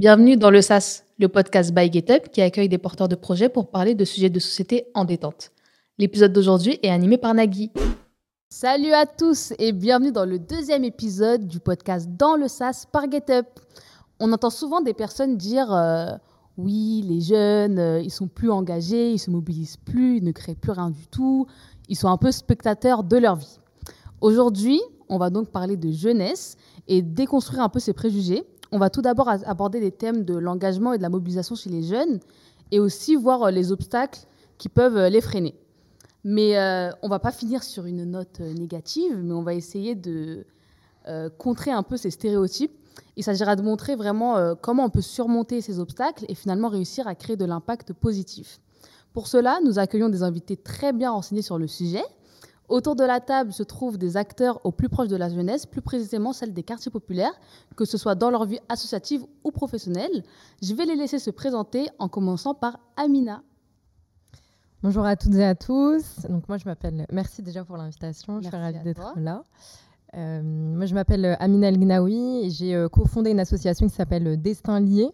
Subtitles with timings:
[0.00, 3.68] Bienvenue dans le SAS, le podcast by GetUp qui accueille des porteurs de projets pour
[3.68, 5.52] parler de sujets de société en détente.
[5.98, 7.70] L'épisode d'aujourd'hui est animé par Nagui.
[8.48, 13.10] Salut à tous et bienvenue dans le deuxième épisode du podcast Dans le SAS par
[13.10, 13.44] GetUp.
[14.18, 16.06] On entend souvent des personnes dire euh,
[16.56, 20.54] oui, les jeunes, euh, ils sont plus engagés, ils se mobilisent plus, ils ne créent
[20.54, 21.46] plus rien du tout,
[21.90, 23.58] ils sont un peu spectateurs de leur vie.
[24.22, 24.80] Aujourd'hui,
[25.10, 26.56] on va donc parler de jeunesse
[26.88, 28.46] et déconstruire un peu ces préjugés.
[28.72, 31.82] On va tout d'abord aborder des thèmes de l'engagement et de la mobilisation chez les
[31.82, 32.20] jeunes
[32.70, 34.20] et aussi voir euh, les obstacles
[34.58, 35.54] qui peuvent euh, les freiner.
[36.22, 36.58] Mais
[37.00, 40.44] on ne va pas finir sur une note négative, mais on va essayer de
[41.38, 42.78] contrer un peu ces stéréotypes
[43.16, 47.06] il s'agira de montrer vraiment euh, comment on peut surmonter ces obstacles et finalement réussir
[47.06, 48.60] à créer de l'impact positif.
[49.12, 52.04] Pour cela, nous accueillons des invités très bien renseignés sur le sujet.
[52.70, 55.82] Autour de la table se trouvent des acteurs au plus proche de la jeunesse, plus
[55.82, 57.32] précisément celle des quartiers populaires,
[57.76, 60.22] que ce soit dans leur vie associative ou professionnelle.
[60.62, 63.42] Je vais les laisser se présenter en commençant par Amina.
[64.84, 66.20] Bonjour à toutes et à tous.
[66.28, 67.06] Donc moi je m'appelle.
[67.10, 68.40] Merci déjà pour l'invitation.
[68.40, 69.42] Je suis ravie d'être là.
[70.16, 73.94] Euh, moi, je m'appelle euh, Amina El Gnaoui et j'ai euh, cofondé une association qui
[73.94, 75.08] s'appelle Destin Lié,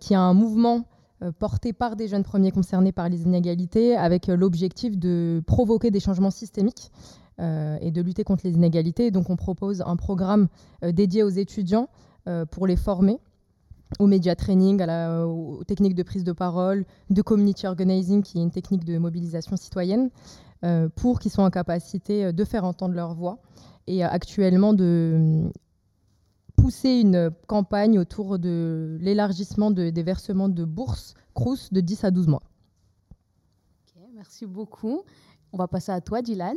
[0.00, 0.84] qui est un mouvement
[1.38, 6.30] porté par des jeunes premiers concernés par les inégalités, avec l'objectif de provoquer des changements
[6.30, 6.90] systémiques
[7.38, 9.10] et de lutter contre les inégalités.
[9.10, 10.48] Donc, on propose un programme
[10.82, 11.88] dédié aux étudiants
[12.50, 13.18] pour les former
[13.98, 18.50] au media training, aux techniques de prise de parole, de community organizing, qui est une
[18.50, 20.10] technique de mobilisation citoyenne,
[20.96, 23.38] pour qu'ils soient en capacité de faire entendre leur voix
[23.86, 25.50] et euh, actuellement de
[26.66, 32.26] pousser une campagne autour de l'élargissement des versements de bourses CRUS de 10 à 12
[32.26, 32.42] mois.
[34.16, 35.04] merci beaucoup.
[35.52, 36.56] On va passer à toi, Dylan.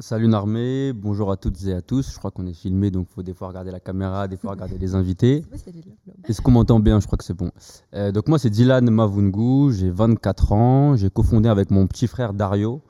[0.00, 2.12] Salut Narmé, bonjour à toutes et à tous.
[2.12, 4.50] Je crois qu'on est filmé, donc il faut des fois regarder la caméra, des fois
[4.50, 5.42] regarder les invités.
[6.28, 7.00] Est-ce qu'on m'entend bien?
[7.00, 7.50] Je crois que c'est bon.
[7.94, 12.34] Euh, donc moi c'est Dylan Mavungu, j'ai 24 ans, j'ai cofondé avec mon petit frère
[12.34, 12.82] Dario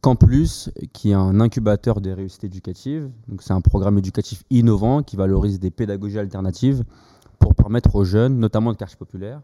[0.00, 3.10] Campus, qui est un incubateur des réussites éducatives.
[3.26, 6.84] Donc, c'est un programme éducatif innovant qui valorise des pédagogies alternatives
[7.38, 9.42] pour permettre aux jeunes, notamment de quartier populaire,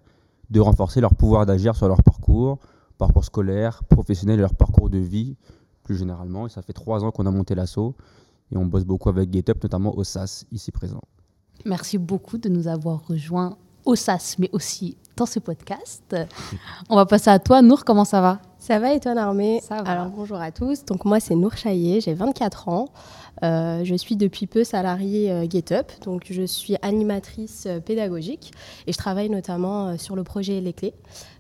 [0.51, 2.59] de renforcer leur pouvoir d'agir sur leur parcours,
[2.99, 5.37] parcours scolaire, professionnel et leur parcours de vie
[5.83, 6.47] plus généralement.
[6.47, 7.95] Et ça fait trois ans qu'on a monté l'assaut
[8.53, 11.03] et on bosse beaucoup avec GetUp, notamment au SAS, ici présent.
[11.65, 16.17] Merci beaucoup de nous avoir rejoints au SAS, mais aussi dans ce podcast.
[16.89, 18.41] On va passer à toi, Nour, comment ça va?
[18.65, 19.91] Ça va et toi, Narmé Ça va.
[19.91, 22.89] Alors bonjour à tous, donc moi c'est Nour Chaillé, j'ai 24 ans.
[23.43, 28.53] Euh, je suis depuis peu salariée euh, GetUp, donc je suis animatrice euh, pédagogique
[28.87, 30.95] et je travaille notamment sur le projet Les Clés,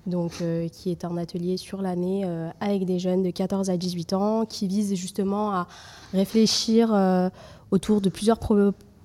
[0.04, 0.32] donc,
[0.70, 2.28] qui est un atelier sur l'année
[2.60, 5.66] avec des jeunes de 14 à 18 ans qui vise justement à
[6.12, 6.94] réfléchir
[7.70, 8.38] autour de plusieurs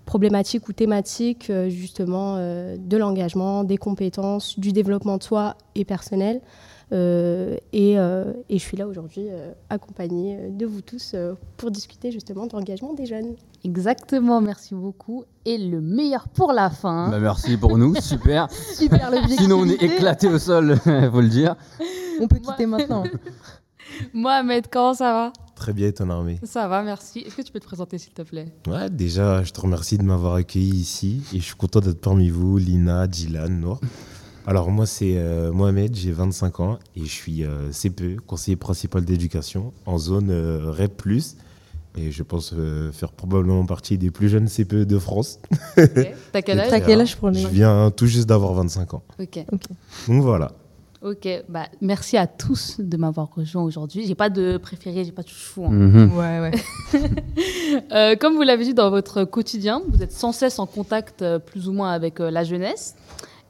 [0.10, 5.86] problématiques ou thématiques euh, justement euh, de l'engagement, des compétences, du développement de soi et
[5.86, 6.42] personnel.
[6.92, 9.28] Euh, et, et, je suis là aujourd'hui
[9.70, 11.16] accompagnée de vous tous
[11.58, 13.36] pour discuter justement de l'engagement des jeunes.
[13.64, 15.24] Exactement, merci beaucoup.
[15.46, 17.10] Et le meilleur pour la fin.
[17.10, 18.48] Bah merci pour nous, super.
[18.52, 21.56] super le Sinon on est éclaté au sol, faut le dire.
[22.20, 23.04] On peut quitter maintenant.
[24.14, 25.34] Mohamed, comment ça va?
[25.56, 26.40] Très bien, ton armée.
[26.44, 27.20] Ça va, merci.
[27.20, 28.54] Est-ce que tu peux te présenter, s'il te plaît?
[28.68, 32.30] Ouais, déjà, je te remercie de m'avoir accueilli ici et je suis content d'être parmi
[32.30, 33.80] vous, Lina, Dylan, Noir.
[34.50, 39.06] Alors, moi, c'est euh, Mohamed, j'ai 25 ans et je suis euh, CPE, conseiller principal
[39.06, 41.04] d'éducation en zone euh, REP.
[41.96, 42.56] Et je pense
[42.92, 45.40] faire probablement partie des plus jeunes CPE de France.
[45.76, 46.84] T'as quel âge?
[46.84, 49.04] Quel âge pour Je viens tout juste d'avoir 25 ans.
[49.20, 49.46] Ok.
[50.08, 50.52] Donc voilà.
[51.02, 54.06] Ok, bah, merci à tous de m'avoir rejoint aujourd'hui.
[54.06, 55.64] J'ai pas de préféré, j'ai pas de chou.
[55.66, 55.70] Hein.
[55.70, 56.18] Mhm.
[56.18, 56.52] Ouais, ouais.
[57.92, 61.38] Euh, comme vous l'avez dit dans votre quotidien, vous êtes sans cesse en contact euh,
[61.38, 62.96] plus ou moins avec euh, la jeunesse.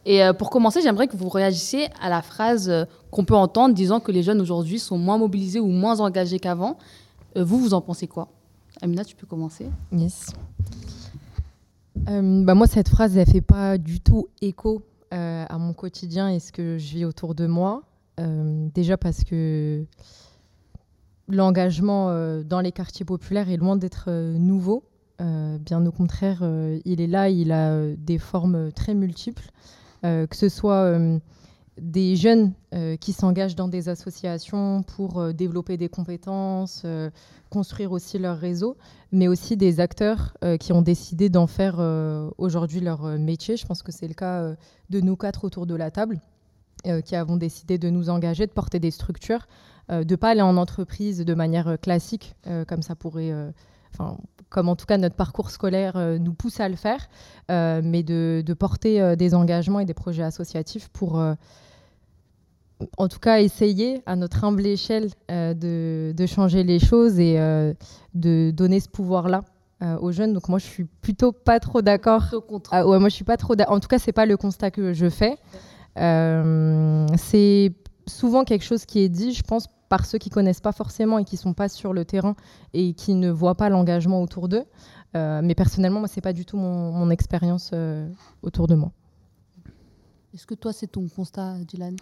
[0.05, 4.11] Et pour commencer, j'aimerais que vous réagissiez à la phrase qu'on peut entendre disant que
[4.11, 6.77] les jeunes aujourd'hui sont moins mobilisés ou moins engagés qu'avant.
[7.35, 8.29] vous, vous en pensez quoi?
[8.81, 10.31] Amina, tu peux commencer Yes.
[11.95, 16.39] bah moi, cette phrase, elle fait pas du tout écho euh, à mon quotidien et
[16.39, 17.81] ce que je vis autour de moi.
[18.19, 19.83] Euh, déjà parce que
[21.27, 24.83] l'engagement euh, dans les quartiers populaires est loin d'être nouveau.
[25.19, 26.44] bien au contraire,
[26.85, 29.50] il est là, il a des formes très multiples,
[30.01, 31.00] que ce soit
[31.81, 37.10] des jeunes euh, qui s'engagent dans des associations pour euh, développer des compétences, euh,
[37.50, 38.78] construire aussi leur réseau,
[39.12, 41.80] mais aussi des acteurs qui ont décidé d'en faire
[42.38, 43.57] aujourd'hui leur métier.
[43.57, 44.54] Je pense que c'est le cas
[44.92, 46.22] de nous quatre autour de la table,
[47.06, 49.48] qui avons décidé de nous engager, de porter des structures,
[49.90, 52.36] de ne pas aller en entreprise de manière classique,
[52.68, 53.34] comme ça pourrait
[54.50, 57.09] comme en tout cas notre parcours scolaire nous pousse à le faire,
[57.50, 61.21] mais de, de porter des engagements et des projets associatifs pour
[62.97, 67.38] en tout cas essayer à notre humble échelle de, de, changer les choses et
[68.13, 69.44] de donner ce pouvoir-là
[69.81, 70.33] euh, aux jeunes.
[70.33, 72.24] Donc moi, je suis plutôt pas trop d'accord.
[72.69, 73.56] Ah, ouais, moi, je suis pas trop.
[73.69, 75.38] En tout cas, c'est pas le constat que je fais.
[75.97, 77.71] Euh, c'est
[78.06, 81.25] souvent quelque chose qui est dit, je pense, par ceux qui connaissent pas forcément et
[81.25, 82.36] qui sont pas sur le terrain
[82.74, 84.65] et qui ne voient pas l'engagement autour d'eux.
[85.15, 87.74] Euh, mais personnellement, moi, c'est pas du tout mon, mon expérience
[88.44, 88.91] autour de moi.
[90.33, 91.95] Est-ce que toi, c'est ton constat, Dylan?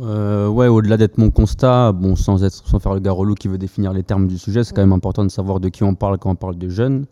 [0.00, 3.58] Euh, ouais, au-delà d'être mon constat, bon, sans, être, sans faire le garolou qui veut
[3.58, 6.18] définir les termes du sujet, c'est quand même important de savoir de qui on parle
[6.18, 7.06] quand on parle de jeunes.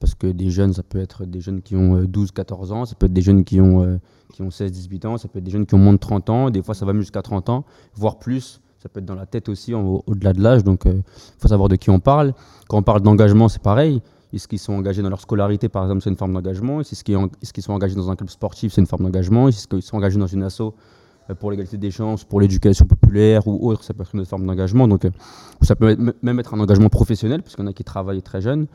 [0.00, 2.94] Parce que des jeunes, ça peut être des jeunes qui ont 12-14 euh, ans, ça
[2.94, 3.98] peut être des jeunes qui ont, euh,
[4.32, 6.50] qui ont 16-18 ans, ça peut être des jeunes qui ont moins de 30 ans,
[6.50, 7.64] des fois ça va même jusqu'à 30 ans,
[7.94, 8.60] voire plus.
[8.84, 11.02] Ça peut être dans la tête aussi, au-delà de l'âge, donc il
[11.38, 12.34] faut savoir de qui on parle.
[12.68, 14.02] Quand on parle d'engagement, c'est pareil.
[14.34, 17.62] Est-ce qu'ils sont engagés dans leur scolarité, par exemple, c'est une forme d'engagement Est-ce qu'ils
[17.62, 20.26] sont engagés dans un club sportif, c'est une forme d'engagement Est-ce qu'ils sont engagés dans
[20.26, 20.74] une asso
[21.30, 24.46] euh, pour l'égalité des chances, pour l'éducation populaire ou autre, ça peut être une forme
[24.46, 24.86] d'engagement.
[24.86, 25.10] Donc, euh,
[25.62, 28.66] ça peut même être un engagement professionnel, puisqu'il y en a qui travaillent très jeunes.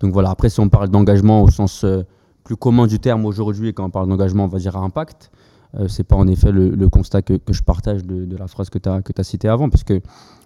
[0.00, 2.02] Donc voilà, après, si on parle d'engagement au sens euh,
[2.42, 5.30] plus commun du terme aujourd'hui, quand on parle d'engagement, on va dire à impact,
[5.78, 8.88] euh, c'est pas en effet le, constat que, je partage de, la phrase que tu
[8.88, 10.00] as, citée avant, parce que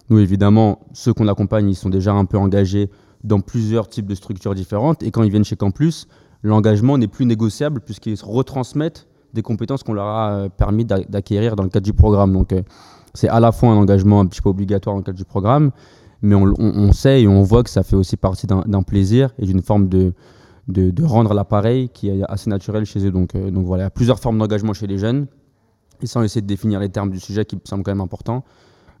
[0.09, 2.89] nous, évidemment, ceux qu'on accompagne, ils sont déjà un peu engagés
[3.23, 6.07] dans plusieurs types de structures différentes, et quand ils viennent chez Campus,
[6.41, 11.63] l'engagement n'est plus négociable, puisqu'ils retransmettent des compétences qu'on leur a euh, permis d'acquérir dans
[11.63, 12.33] le cadre du programme.
[12.33, 12.63] Donc, euh,
[13.13, 15.71] c'est à la fois un engagement un petit peu obligatoire dans le cadre du programme,
[16.21, 19.61] mais on, sait et on voit que ça fait aussi partie d'un plaisir et d'une
[19.61, 20.13] forme de,
[20.71, 23.11] de, rendre l'appareil qui est assez naturel chez eux.
[23.11, 25.27] Donc, euh, donc voilà, il y a plusieurs formes d'engagement chez les jeunes.
[26.01, 28.45] Et sans essayer de définir les termes du sujet qui me semble quand même important,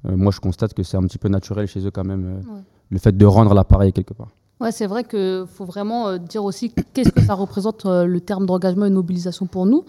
[0.03, 2.41] moi je constate que c'est un petit peu naturel chez eux quand même,
[2.89, 4.27] le fait de rendre l'appareil quelque part.
[4.59, 8.85] Ouais, c'est vrai qu'il faut vraiment dire aussi qu'est-ce que ça représente le terme d'engagement
[8.85, 9.85] et de mobilisation pour nous.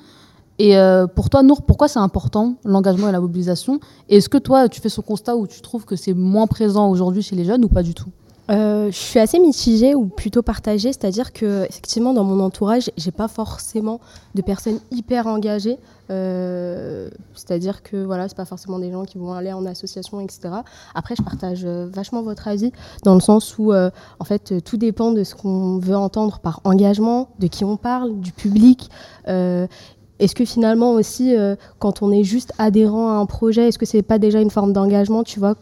[0.61, 3.81] Et euh, pour toi, Nour, pourquoi c'est important l'engagement et la mobilisation?
[4.11, 7.23] Est-ce que toi, tu fais ce constat où tu trouves que c'est moins présent aujourd'hui
[7.23, 8.11] chez les jeunes ou pas du tout?
[8.51, 13.11] Euh, je suis assez mitigée ou plutôt partagée, c'est-à-dire que effectivement dans mon entourage, j'ai
[13.11, 14.01] pas forcément
[14.35, 15.79] de personnes hyper engagées.
[16.11, 20.51] Euh, c'est-à-dire que voilà, c'est pas forcément des gens qui vont aller en association, etc.
[20.95, 22.73] Après, je partage vachement votre avis
[23.05, 27.29] dans le sens où en fait tout dépend de ce qu'on veut entendre par engagement,
[27.39, 28.91] de qui on parle, du public.
[30.21, 33.87] Est-ce que finalement aussi, euh, quand on est juste adhérent à un projet, est-ce que
[33.87, 35.55] c'est pas déjà une forme d'engagement, tu vois,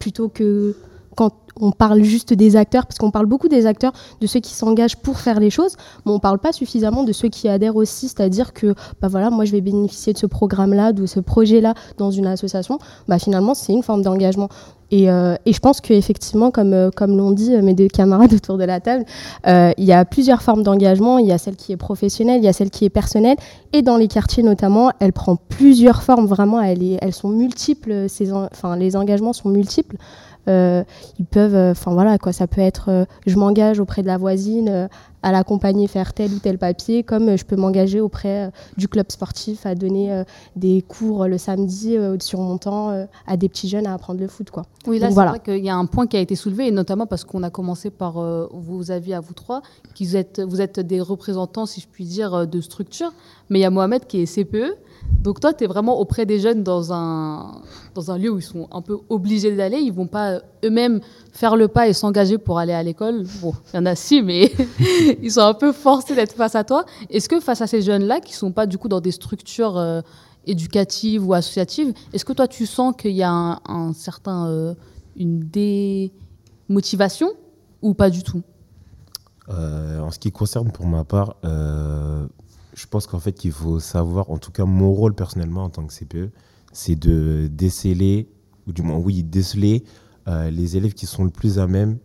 [0.00, 0.74] plutôt que
[1.16, 4.52] quand on parle juste des acteurs, parce qu'on parle beaucoup des acteurs, de ceux qui
[4.52, 8.08] s'engagent pour faire les choses, mais on parle pas suffisamment de ceux qui adhèrent aussi,
[8.08, 12.10] c'est-à-dire que, bah voilà, moi je vais bénéficier de ce programme-là, de ce projet-là dans
[12.10, 14.48] une association, bah finalement c'est une forme d'engagement.
[14.90, 18.64] Et, euh, je pense qu'effectivement, comme, euh, comme l'ont dit mes deux camarades autour de
[18.64, 19.04] la table,
[19.46, 21.18] euh, il y a plusieurs formes d'engagement.
[21.18, 23.36] Il y a celle qui est professionnelle, il y a celle qui est personnelle.
[23.72, 26.26] Et dans les quartiers notamment, elle prend plusieurs formes.
[26.26, 28.08] Vraiment, elles sont multiples.
[28.08, 29.96] Ces, enfin, les engagements sont multiples.
[30.48, 30.84] Euh,
[31.18, 34.16] ils peuvent, euh, enfin voilà quoi, ça peut être, euh, je m'engage auprès de la
[34.16, 34.88] voisine
[35.22, 39.66] à l'accompagner faire tel ou tel papier, comme je peux m'engager auprès du club sportif
[39.66, 40.22] à donner
[40.54, 44.50] des cours le samedi sur mon temps à des petits jeunes à apprendre le foot.
[44.50, 44.62] Quoi.
[44.86, 47.06] Oui, là, c'est vrai qu'il y a un point qui a été soulevé, et notamment
[47.06, 48.20] parce qu'on a commencé par
[48.52, 49.62] vos avis à vous trois,
[49.94, 53.12] qui vous êtes, vous êtes des représentants, si je puis dire, de structure,
[53.50, 54.76] mais il y a Mohamed qui est CPE,
[55.26, 57.60] donc toi, tu es vraiment auprès des jeunes dans un,
[57.96, 59.78] dans un lieu où ils sont un peu obligés d'aller.
[59.78, 61.00] Ils vont pas eux-mêmes
[61.32, 63.24] faire le pas et s'engager pour aller à l'école.
[63.42, 64.52] Bon, il y en a si, mais
[65.22, 66.84] ils sont un peu forcés d'être face à toi.
[67.10, 70.00] Est-ce que face à ces jeunes-là, qui sont pas du coup dans des structures euh,
[70.46, 74.74] éducatives ou associatives, est-ce que toi, tu sens qu'il y a un, certain, euh,
[75.16, 75.40] une
[76.68, 77.30] démotivation
[77.82, 78.42] ou pas du tout?
[79.48, 81.34] Euh, En ce qui concerne pour ma part
[82.76, 85.86] je pense qu'en fait, il faut savoir, en tout cas, mon rôle personnellement en tant
[85.86, 86.30] que CPE,
[86.72, 88.28] c'est de déceler,
[88.66, 89.82] ou du moins, oui, déceler
[90.28, 91.98] euh, les élèves qui sont le plus à même.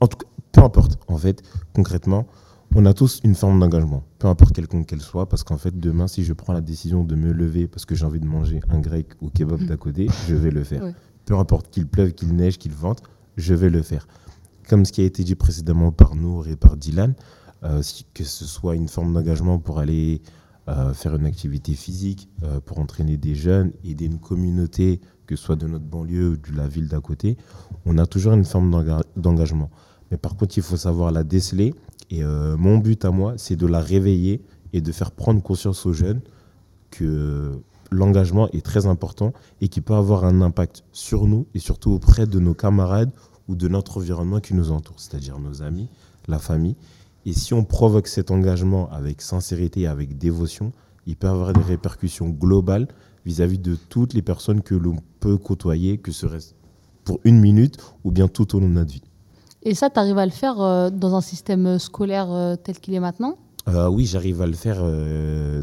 [0.00, 1.42] En tout cas, peu importe, en fait,
[1.74, 2.26] concrètement,
[2.74, 6.08] on a tous une forme d'engagement, peu importe quelconque qu'elle soit, parce qu'en fait, demain,
[6.08, 8.80] si je prends la décision de me lever parce que j'ai envie de manger un
[8.80, 10.82] grec ou kebab d'à côté, je vais le faire.
[11.24, 13.02] Peu importe qu'il pleuve, qu'il neige, qu'il vente,
[13.36, 14.08] je vais le faire.
[14.68, 17.14] Comme ce qui a été dit précédemment par Nour et par Dylan,
[17.62, 20.22] que ce soit une forme d'engagement pour aller
[20.68, 25.42] euh, faire une activité physique, euh, pour entraîner des jeunes, aider une communauté, que ce
[25.42, 27.36] soit de notre banlieue ou de la ville d'à côté,
[27.86, 29.70] on a toujours une forme d'engagement.
[30.10, 31.74] Mais par contre, il faut savoir la déceler.
[32.10, 35.92] Et mon but à moi, c'est de la réveiller et de faire prendre conscience aux
[35.92, 36.20] jeunes
[36.90, 41.92] que l'engagement est très important et qu'il peut avoir un impact sur nous et surtout
[41.92, 43.10] auprès de nos camarades
[43.48, 45.88] ou de notre environnement qui nous entoure, c'est-à-dire nos amis,
[46.28, 46.76] la famille.
[47.26, 50.72] Et si on provoque cet engagement avec sincérité, avec dévotion,
[51.06, 52.88] il peut avoir des répercussions globales
[53.26, 56.56] vis-à-vis de toutes les personnes que l'on peut côtoyer, que ce reste
[57.04, 59.02] pour une minute ou bien tout au long de notre vie.
[59.62, 62.94] Et ça, tu arrives à le faire euh, dans un système scolaire euh, tel qu'il
[62.94, 63.36] est maintenant?
[63.68, 64.82] Euh, oui, j'arrive à le faire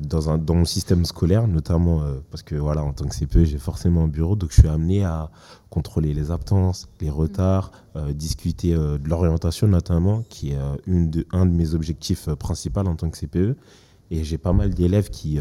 [0.01, 3.57] dans, un, dans mon système scolaire, notamment parce que voilà, en tant que CPE, j'ai
[3.57, 5.29] forcément un bureau, donc je suis amené à
[5.69, 7.71] contrôler les absences, les retards,
[8.13, 13.09] discuter de l'orientation notamment, qui est une de, un de mes objectifs principaux en tant
[13.09, 13.57] que CPE.
[14.09, 15.39] Et j'ai pas mal d'élèves qui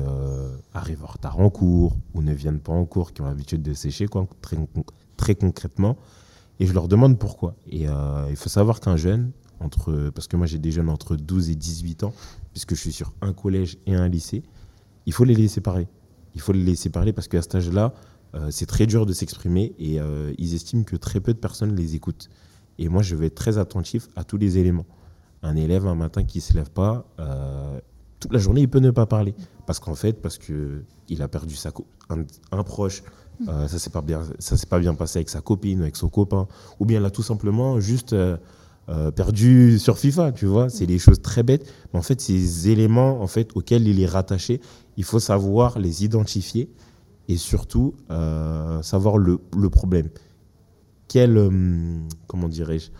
[0.73, 3.75] arrivent en retard en cours ou ne viennent pas en cours, qui ont l'habitude de
[3.75, 4.57] sécher, quoi, très,
[5.17, 5.97] très concrètement.
[6.61, 7.55] Et je leur demande pourquoi.
[7.71, 11.17] Et euh, il faut savoir qu'un jeune, entre, parce que moi j'ai des jeunes entre
[11.17, 12.15] 12 et 18 ans,
[12.53, 14.43] puisque je suis sur un collège et un lycée,
[15.07, 15.89] il faut les laisser parler.
[16.35, 17.95] Il faut les laisser parler parce qu'à cet âge-là,
[18.35, 21.75] euh, c'est très dur de s'exprimer et euh, ils estiment que très peu de personnes
[21.75, 22.29] les écoutent.
[22.79, 24.87] Et moi, je vais être très attentif à tous les éléments.
[25.43, 27.07] Un élève un matin qui ne se lève pas,
[28.21, 29.35] toute la journée, il peut ne pas parler.
[29.67, 31.73] Parce qu'en fait, parce qu'il a perdu sa
[32.09, 33.03] un, proche,
[33.49, 36.47] euh, ça s'est pas bien, ça pas bien passé avec sa copine, avec son copain,
[36.79, 38.15] ou bien là tout simplement juste
[38.89, 40.69] euh, euh, perdu sur FIFA, tu vois.
[40.69, 44.07] C'est des choses très bêtes, mais en fait ces éléments en fait auxquels il est
[44.07, 44.61] rattaché,
[44.97, 46.71] il faut savoir les identifier
[47.29, 47.95] et surtout
[48.83, 50.09] savoir le, le, problème.
[51.09, 51.51] Quel,
[52.29, 52.91] comment dirais-je,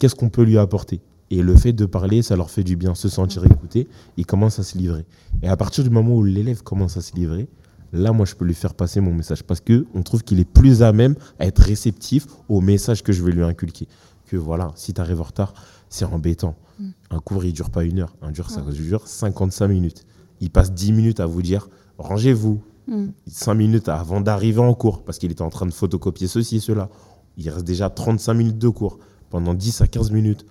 [0.00, 1.00] qu'est-ce qu'on peut lui apporter?
[1.30, 4.58] Et le fait de parler, ça leur fait du bien, se sentir écouté, ils commencent
[4.58, 5.04] à se livrer.
[5.42, 7.48] Et à partir du moment où l'élève commence à se livrer,
[7.92, 10.82] là, moi, je peux lui faire passer mon message parce qu'on trouve qu'il est plus
[10.82, 13.88] à même à être réceptif au message que je vais lui inculquer.
[14.26, 15.54] Que voilà, si tu arrives en retard,
[15.88, 16.56] c'est embêtant.
[16.78, 16.88] Mm.
[17.10, 18.14] Un cours, il dure pas une heure.
[18.22, 20.06] Un dur, ça dure 55 minutes.
[20.40, 22.62] Il passe 10 minutes à vous dire rangez-vous.
[23.26, 23.56] 5 mm.
[23.56, 26.88] minutes avant d'arriver en cours parce qu'il était en train de photocopier ceci, cela.
[27.36, 28.98] Il reste déjà 35 minutes de cours.
[29.30, 30.46] Pendant 10 à 15 minutes,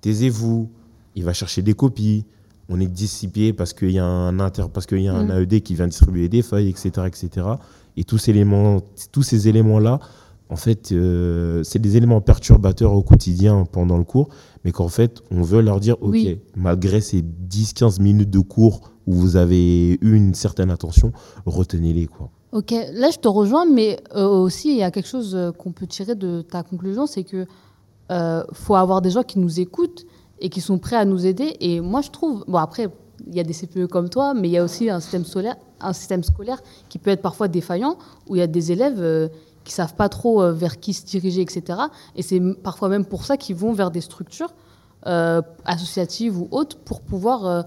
[0.00, 0.70] taisez-vous.
[1.16, 2.24] Il va chercher des copies
[2.70, 5.42] on est dissipé parce qu'il y a un inter, parce qu'il y a un mm.
[5.42, 7.46] AED qui vient distribuer des feuilles, etc., etc.
[7.96, 9.98] Et tous ces éléments, tous ces éléments-là,
[10.50, 14.28] en fait, euh, c'est des éléments perturbateurs au quotidien pendant le cours,
[14.64, 16.16] mais qu'en fait, on veut leur dire, ok,
[16.56, 21.12] malgré ces 10-15 minutes de cours où vous avez eu une certaine attention,
[21.46, 22.30] retenez-les, quoi.
[22.52, 25.70] Ok, là je te rejoins, mais euh, aussi il y a quelque chose euh, qu'on
[25.70, 27.46] peut tirer de ta conclusion, c'est que
[28.52, 30.04] faut avoir des gens qui nous écoutent
[30.40, 31.56] et qui sont prêts à nous aider.
[31.60, 32.88] Et moi, je trouve, bon après,
[33.26, 35.56] il y a des CPE comme toi, mais il y a aussi un système, scolaire,
[35.80, 37.96] un système scolaire qui peut être parfois défaillant,
[38.28, 39.28] où il y a des élèves euh,
[39.64, 41.78] qui savent pas trop euh, vers qui se diriger, etc.
[42.16, 44.54] Et c'est parfois même pour ça qu'ils vont vers des structures
[45.06, 47.64] euh, associatives ou autres pour pouvoir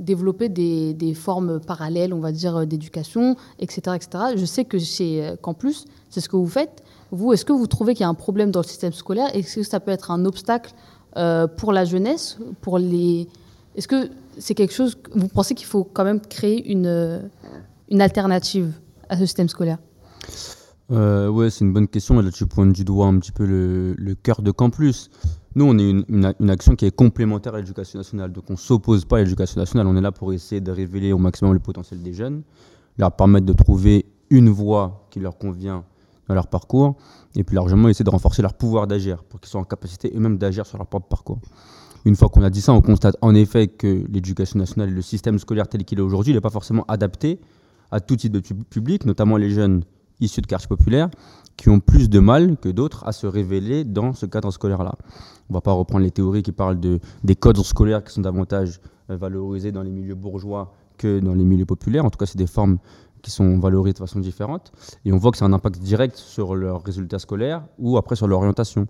[0.00, 4.24] développer des, formes parallèles, on va dire, d'éducation, etc., etc.
[4.36, 6.82] Je sais que chez Campus, c'est ce que vous faites.
[7.10, 9.34] Vous, est-ce que vous trouvez qu'il y a un problème dans le système scolaire?
[9.34, 10.74] Est-ce que ça peut être un obstacle
[11.16, 13.28] euh, pour la jeunesse, pour les.
[13.76, 17.30] Est-ce que c'est quelque chose vous pensez qu'il faut quand même créer une,
[17.88, 18.72] une alternative
[19.08, 19.78] à ce système scolaire?
[20.90, 22.20] Euh, Ouais, c'est une bonne question.
[22.20, 25.10] là, tu pointes du doigt un petit peu le, le cœur de Campus.
[25.54, 28.32] Nous, on est une, une, action qui est complémentaire à l'éducation nationale.
[28.32, 29.86] Donc, on ne s'oppose pas à l'éducation nationale.
[29.86, 32.42] On est là pour essayer de révéler au maximum le potentiel des jeunes,
[32.98, 35.84] leur permettre de trouver une voie qui leur convient
[36.28, 36.96] dans leur parcours,
[37.36, 40.38] et plus largement essayer de renforcer leur pouvoir d'agir, pour qu'ils soient en capacité eux-mêmes
[40.38, 41.38] d'agir sur leur propre parcours.
[42.04, 45.38] Une fois qu'on a dit ça, on constate en effet que l'éducation nationale, le système
[45.38, 47.40] scolaire tel qu'il est aujourd'hui, n'est pas forcément adapté
[47.90, 49.84] à tout type de public, notamment les jeunes
[50.20, 51.10] issus de quartiers populaires,
[51.56, 54.94] qui ont plus de mal que d'autres à se révéler dans ce cadre scolaire-là.
[55.48, 58.22] On ne va pas reprendre les théories qui parlent de, des codes scolaires qui sont
[58.22, 58.80] davantage
[59.10, 62.04] euh, valorisés dans les milieux bourgeois que dans les milieux populaires.
[62.04, 62.78] En tout cas, c'est des formes
[63.22, 64.72] qui sont valorisés de façon différente.
[65.04, 68.28] Et on voit que c'est un impact direct sur leurs résultats scolaires ou après sur
[68.28, 68.86] l'orientation.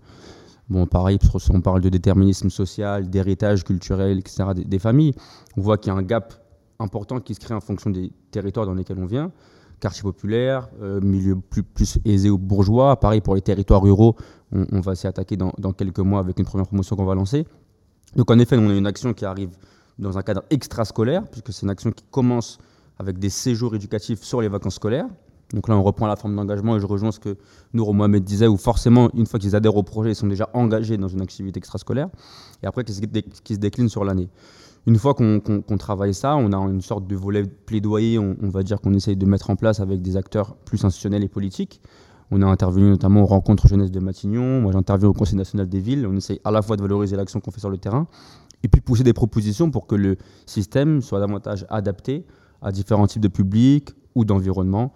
[0.69, 1.19] Bon, pareil,
[1.51, 5.13] on parle de déterminisme social, d'héritage culturel, etc., des, familles.
[5.57, 6.33] On voit qu'il y a un gap
[6.79, 9.31] important qui se crée en fonction des territoires dans lesquels on vient.
[9.79, 12.99] Quartier populaire, euh, milieu plus, plus aisé ou bourgeois.
[12.99, 14.15] Pareil pour les territoires ruraux,
[14.51, 17.45] on, va s'y attaquer dans, dans, quelques mois avec une première promotion qu'on va lancer.
[18.15, 19.49] Donc en effet, on a une action qui arrive
[19.99, 22.57] dans un cadre extrascolaire, puisque c'est une action qui commence
[22.97, 25.07] avec des séjours éducatifs sur les vacances scolaires.
[25.53, 27.37] Donc là, on reprend la forme d'engagement et je rejoins ce que
[27.73, 30.97] Nour Mohamed disait, où forcément, une fois qu'ils adhèrent au projet, ils sont déjà engagés
[30.97, 32.09] dans une activité extrascolaire,
[32.63, 34.29] et après, qui se décline sur l'année?
[34.87, 38.79] Une fois qu'on travaille ça, on a une sorte de volet plaidoyer, on, va dire
[38.81, 41.81] qu'on essaye de mettre en place avec des acteurs plus institutionnels et politiques.
[42.29, 45.79] On a intervenu notamment aux rencontres jeunesse de Matignon, moi j'interviens au Conseil national des
[45.79, 48.07] villes, on essaye à la fois de valoriser l'action qu'on fait sur le terrain,
[48.63, 52.25] et puis pousser des propositions pour que le système soit davantage adapté
[52.61, 54.93] à différents types de publics ou d'environnements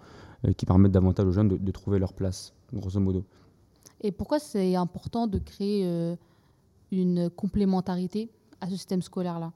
[0.56, 3.24] qui permettent davantage aux jeunes de, trouver leur place, grosso modo.
[4.00, 6.16] Et pourquoi c'est important de créer euh,
[6.90, 8.30] une complémentarité
[8.60, 9.52] à ce système scolaire-là?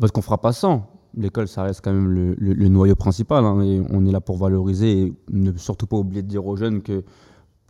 [0.00, 0.88] Parce qu'on ne fera pas sans.
[1.16, 3.44] L'école, ça reste quand même le, noyau principal.
[3.44, 6.56] Hein, et on est là pour valoriser et ne surtout pas oublier de dire aux
[6.56, 7.04] jeunes que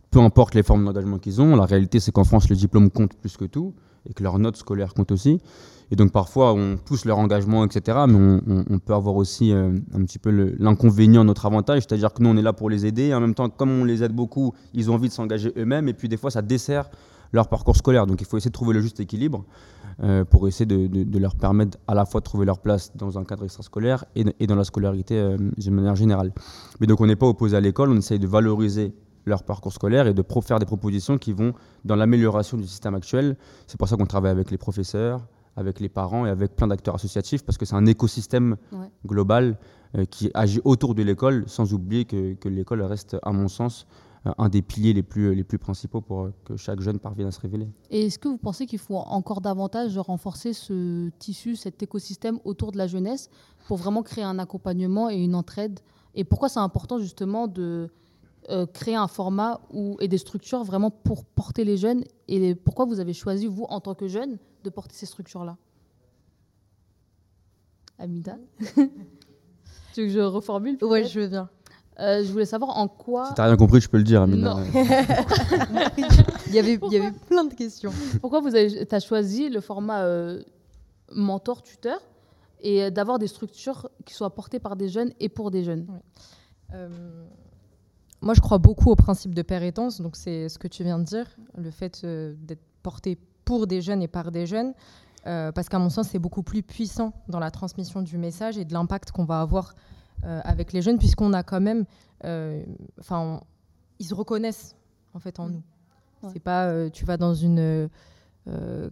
[0.09, 3.15] peu importe les formes d'engagement qu'ils ont, la réalité, c'est qu'en France, les diplômes comptent
[3.15, 3.73] plus que tout
[4.09, 5.39] et que leurs notes scolaires comptent aussi.
[5.89, 7.99] Et donc parfois, on pousse leur engagement, etc.
[8.07, 12.29] Mais on, peut avoir aussi euh, un petit peu l'inconvénient, notre avantage, c'est-à-dire que nous,
[12.29, 13.07] on est là pour les aider.
[13.07, 15.87] Et en même temps, comme on les aide beaucoup, ils ont envie de s'engager eux-mêmes.
[15.87, 16.89] Et puis des fois, ça dessert
[17.31, 18.05] leur parcours scolaire.
[18.05, 19.45] Donc il faut essayer de trouver le juste équilibre
[20.03, 23.23] euh, pour essayer de, leur permettre à la fois de trouver leur place dans un
[23.23, 26.33] cadre extrascolaire et, et dans la scolarité euh, de manière générale.
[26.79, 28.93] Mais donc on n'est pas opposé à l'école, on essaye de valoriser
[29.27, 31.53] leur parcours scolaire et de faire des propositions qui vont
[31.83, 33.35] dans l'amélioration du système actuel.
[33.67, 36.95] C'est pour ça qu'on travaille avec les professeurs, avec les parents et avec plein d'acteurs
[36.95, 38.55] associatifs parce que c'est un écosystème
[39.05, 39.57] global
[39.95, 43.85] euh, qui agit autour de l'école sans oublier que, que l'école reste, à mon sens,
[44.27, 47.27] euh, un des piliers les plus, les plus principaux pour euh, que chaque jeune parvienne
[47.27, 47.67] à se révéler.
[47.89, 52.71] Et est-ce que vous pensez qu'il faut encore davantage renforcer ce tissu, cet écosystème autour
[52.71, 53.29] de la jeunesse
[53.67, 55.79] pour vraiment créer un accompagnement et une entraide?
[56.15, 57.89] Et pourquoi c'est important justement de
[58.49, 62.85] euh, créer un format ou, et des structures vraiment pour porter les jeunes Et pourquoi
[62.85, 65.57] vous avez choisi, vous, en tant que jeune, de porter ces structures-là?
[67.99, 68.37] Amida
[69.93, 71.49] Tu veux que je reformule Ouais, je veux bien.
[71.99, 73.25] Euh, je voulais savoir en quoi.
[73.25, 74.55] Si t'as rien compris, je peux le dire, Amina.
[76.47, 77.91] il, y avait, il y avait plein de questions.
[78.21, 80.41] Pourquoi vous avez as choisi le format euh,
[81.11, 81.99] mentor-tuteur
[82.61, 85.87] et d'avoir des structures qui soient portées par des jeunes et pour des jeunes?
[88.21, 91.03] Moi, je crois beaucoup au principe de pérétence, donc c'est ce que tu viens de
[91.03, 94.73] dire, le fait euh, d'être porté pour des jeunes et par des jeunes,
[95.25, 98.65] euh, parce qu'à mon sens, c'est beaucoup plus puissant dans la transmission du message et
[98.65, 99.75] de l'impact qu'on va avoir
[100.23, 101.85] euh, avec les jeunes, puisqu'on a quand même,
[102.99, 103.41] enfin,
[103.99, 104.75] ils se reconnaissent
[105.13, 105.63] en fait en nous.
[106.33, 107.89] C'est pas, tu vas dans une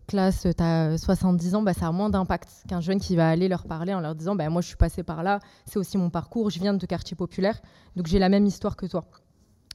[0.07, 3.47] classe, tu as 70 ans, bah, ça a moins d'impact qu'un jeune qui va aller
[3.47, 6.09] leur parler en leur disant bah, Moi, je suis passé par là, c'est aussi mon
[6.09, 7.61] parcours, je viens de quartier populaire,
[7.95, 9.05] donc j'ai la même histoire que toi.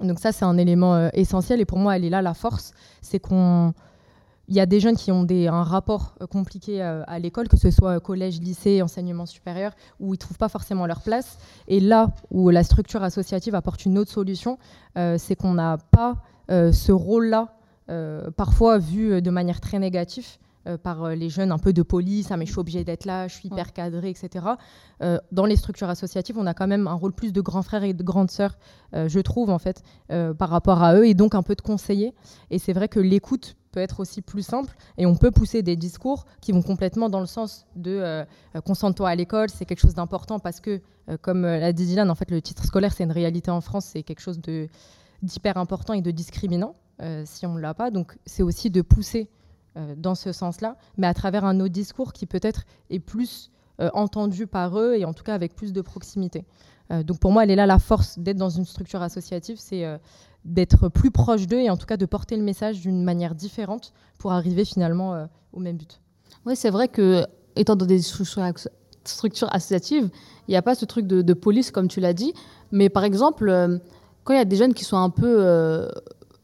[0.02, 2.72] Donc, ça, c'est un élément euh, essentiel et pour moi, elle est là la force
[3.02, 3.72] c'est qu'on.
[4.48, 7.46] Il y a des jeunes qui ont des, un rapport euh, compliqué euh, à l'école,
[7.46, 11.38] que ce soit collège, lycée, enseignement supérieur, où ils ne trouvent pas forcément leur place.
[11.68, 14.58] Et là où la structure associative apporte une autre solution,
[14.96, 16.16] c'est qu'on n'a pas
[16.48, 17.59] ce rôle-là euh,
[18.36, 20.26] parfois vu euh, de manière très négative.
[20.68, 23.28] Euh, par les jeunes un peu de police, ah, mais je suis obligée d'être là,
[23.28, 24.44] je suis hyper cadrée, etc.
[25.32, 27.94] dans les structures associatives, on a quand même un rôle plus de grand frère et
[27.94, 28.58] de grande sœur,
[28.92, 29.82] je trouve, en fait,
[30.36, 32.12] par rapport à eux, et donc un peu de conseiller.
[32.50, 35.76] Et c'est vrai que l'écoute peut être aussi plus simple, et on peut pousser des
[35.76, 38.26] discours qui vont complètement dans le sens de
[38.62, 40.82] concentre-toi à l'école, c'est quelque chose d'important, parce que,
[41.22, 44.02] comme l'a dit Dylan, en fait, le titre scolaire, c'est une réalité en France, c'est
[44.02, 44.40] quelque chose
[45.22, 46.74] d'hyper important et de discriminant.
[47.02, 47.90] Euh, si on ne l'a pas.
[47.90, 49.30] Donc c'est aussi de pousser
[49.76, 53.88] euh, dans ce sens-là, mais à travers un autre discours qui peut-être est plus euh,
[53.94, 56.44] entendu par eux et en tout cas avec plus de proximité.
[57.04, 59.84] donc pour moi, elle est là la force d'être dans une structure associative, c'est
[60.44, 63.92] d'être plus proche d'eux et en tout cas de porter le message d'une manière différente
[64.18, 66.00] pour arriver finalement au même but.
[66.44, 70.10] Oui, c'est vrai que étant dans des structures, associatives,
[70.48, 72.34] il n'y a pas ce truc de, de police comme tu l'as dit,
[72.72, 73.80] mais par exemple,
[74.24, 75.88] quand il y a des jeunes qui sont un peu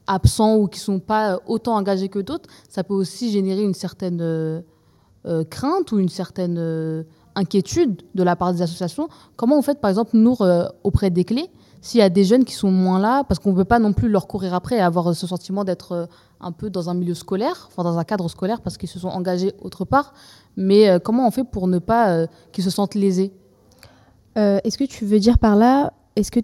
[0.06, 4.20] absents ou qui sont pas autant engagés que d'autres, ça peut aussi générer une certaine
[4.20, 4.60] euh,
[5.26, 7.02] euh, crainte ou une certaine euh,
[7.34, 9.08] inquiétude de la part des associations.
[9.36, 10.36] Comment on fait, par exemple, nous,
[10.84, 11.50] auprès des clés,
[11.82, 13.92] s'il y a des jeunes qui sont moins là, parce qu'on ne peut pas non
[13.92, 16.08] plus leur courir après et avoir ce sentiment d'être
[16.40, 19.08] un peu dans un milieu scolaire, enfin dans un cadre scolaire, parce qu'ils se sont
[19.08, 20.14] engagés autre part,
[20.56, 23.34] mais comment on fait pour ne pas qu'ils se sentent lésés?
[24.34, 26.40] Est-ce que tu veux dire par là, est-ce que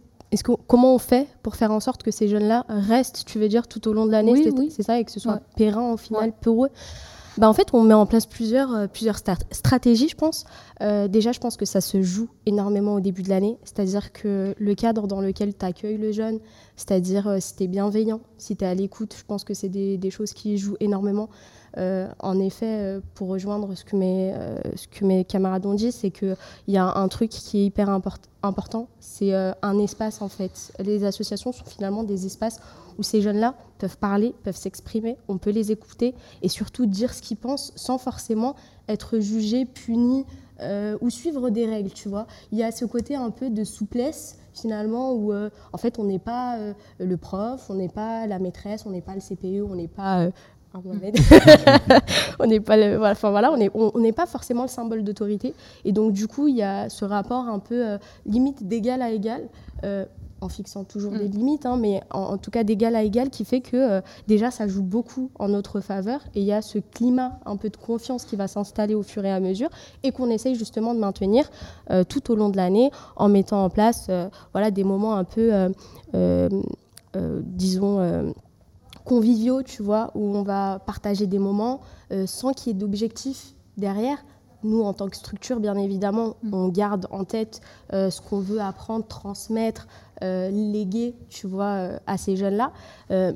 [0.66, 3.86] comment on fait pour faire en sorte que ces jeunes-là restent, tu veux dire, tout
[3.88, 5.74] au long de l'année C'est ça, et que ce soit ouais.
[5.74, 6.70] au final pour eux?
[7.38, 9.18] Bah, en fait, on met en place plusieurs, euh, plusieurs
[9.50, 10.44] stratégies, je pense.
[10.82, 13.58] Euh, déjà, je pense que ça se joue énormément au début de l'année.
[13.64, 16.40] C'est-à-dire que le cadre dans lequel tu accueilles le jeune,
[16.76, 19.70] c'est-à-dire euh, si tu es bienveillant, si tu es à l'écoute, je pense que c'est
[19.70, 21.30] des, des, choses qui jouent énormément.
[21.78, 25.74] Euh, en effet, euh, pour rejoindre ce que mes, euh, ce que mes camarades ont
[25.74, 26.36] dit, c'est qu'il
[26.68, 27.88] y a un truc qui est hyper
[28.42, 30.72] important, c'est un espace en fait.
[30.80, 32.60] Les associations sont finalement des espaces
[32.98, 37.22] où ces jeunes-là peuvent parler, peuvent s'exprimer, on peut les écouter et surtout dire ce
[37.22, 38.54] qu'ils pensent sans forcément
[38.88, 40.26] être jugés, punis
[41.00, 42.26] ou suivre des règles, tu vois.
[42.52, 46.18] Il y a ce côté un peu de souplesse finalement où en fait on n'est
[46.18, 46.58] pas
[46.98, 50.28] le prof, on n'est pas la maîtresse, on n'est pas le CPE, on n'est pas
[52.38, 55.54] on n'est pas, enfin voilà, on n'est on, pas forcément le symbole d'autorité.
[55.84, 59.10] Et donc du coup, il y a ce rapport un peu euh, limite d'égal à
[59.10, 59.48] égal.
[60.42, 61.32] En fixant toujours des mm.
[61.32, 64.66] limites, hein, mais en, tout cas d'égal à égal, qui fait que euh, déjà ça
[64.66, 68.24] joue beaucoup en notre faveur et il y a ce climat un peu de confiance
[68.24, 69.70] qui va s'installer au fur et à mesure
[70.02, 71.48] et qu'on essaye justement de maintenir
[71.90, 75.24] euh, tout au long de l'année en mettant en place euh, voilà, des moments un
[75.24, 75.52] peu,
[77.44, 78.34] disons,
[79.04, 81.80] conviviaux, tu vois, où on va partager des moments
[82.26, 84.18] sans qu'il y ait d'objectif derrière
[84.64, 86.54] nous, en tant que structure, bien évidemment, mm.
[86.54, 87.60] on garde en tête
[87.92, 89.86] euh, ce qu'on veut apprendre, transmettre,
[90.22, 92.72] euh, léguer, tu vois, euh, à ces jeunes-là,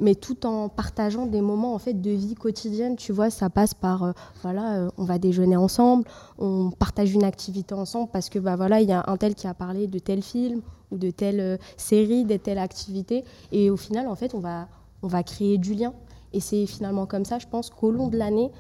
[0.01, 2.96] mais tout en partageant des moments en fait de vie quotidienne.
[2.96, 6.05] Tu vois, ça passe par, voilà, on va déjeuner ensemble,
[6.38, 9.46] on partage une activité ensemble parce que, bah voilà, il y a un tel qui
[9.46, 14.09] a parlé de tel film ou de telle série, de telle activité, et au final,
[14.09, 14.68] en fait, on va,
[15.03, 15.92] on va créer du lien.
[16.33, 18.51] Et c'est finalement comme ça, je pense qu'au long de l'année,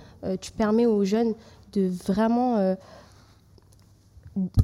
[0.40, 1.34] tu permets aux jeunes
[1.72, 2.74] de vraiment euh,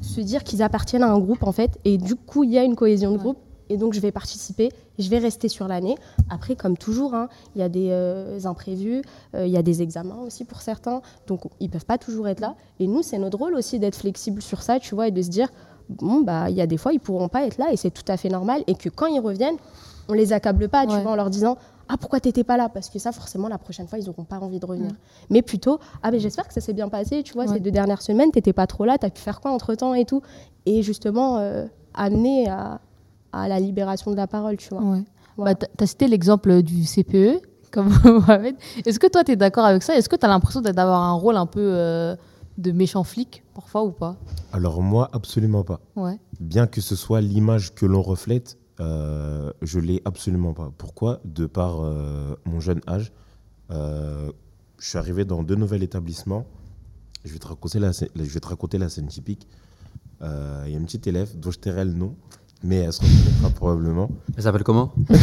[0.01, 2.63] se dire qu'ils appartiennent à un groupe en fait et du coup il y a
[2.63, 5.95] une cohésion de groupe et donc je vais participer, je vais rester sur l'année.
[6.29, 9.01] Après, comme toujours, hein, il y a des euh, imprévus,
[9.35, 12.39] euh, il y a des examens aussi pour certains, donc ils peuvent pas toujours être
[12.39, 12.55] là.
[12.79, 15.29] Et nous, c'est notre rôle aussi d'être flexible sur ça, tu vois, et de se
[15.29, 15.49] dire,
[15.89, 18.05] bon, bah, il y a des fois, ils pourront pas être là, et c'est tout
[18.07, 19.57] à fait normal, et que quand ils reviennent,
[20.09, 21.57] on les accable pas, tu vois, en leur disant,
[21.89, 22.69] ah pourquoi t'étais pas là?
[22.69, 24.91] Parce que ça forcément la prochaine fois ils n'auront pas envie de revenir.
[24.91, 24.97] Mm.
[25.29, 28.01] mais plutôt ah mais j'espère que ça s'est bien passé tu vois ces deux dernières
[28.01, 30.21] semaines t'étais pas trop là t'as pu faire quoi entre temps et tout?
[30.65, 32.79] Et justement euh, amener à,
[33.33, 34.81] la libération de la parole tu vois.
[35.37, 37.41] Bah, t'as cité l'exemple du CPE
[37.71, 37.89] comme
[38.85, 39.95] est-ce que toi tu es d'accord avec ça?
[39.95, 42.15] Est-ce que tu as l'impression d'avoir un rôle un peu euh,
[42.59, 44.15] de méchant flic parfois ou pas?
[44.51, 45.79] Alors moi absolument pas.
[46.39, 50.71] Bien que ce soit l'image que l'on reflète euh, je l'ai absolument pas.
[50.77, 51.21] Pourquoi?
[51.25, 53.11] De par euh, mon jeune âge,
[53.71, 54.31] euh,
[54.79, 56.45] je suis arrivé dans deux nouveaux établissements.
[57.23, 59.47] Je vais te raconter la, je vais te raconter la scène typique.
[60.21, 62.15] Il y a une petite élève dont je tairai le nom,
[62.63, 64.09] mais elle se reconnaîtra probablement.
[64.35, 64.93] Elle s'appelle comment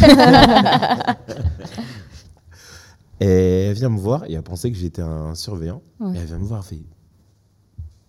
[3.19, 5.81] Et elle vient me voir et elle pensait que j'étais un surveillant.
[6.01, 6.83] Et elle vient me voir, elle fait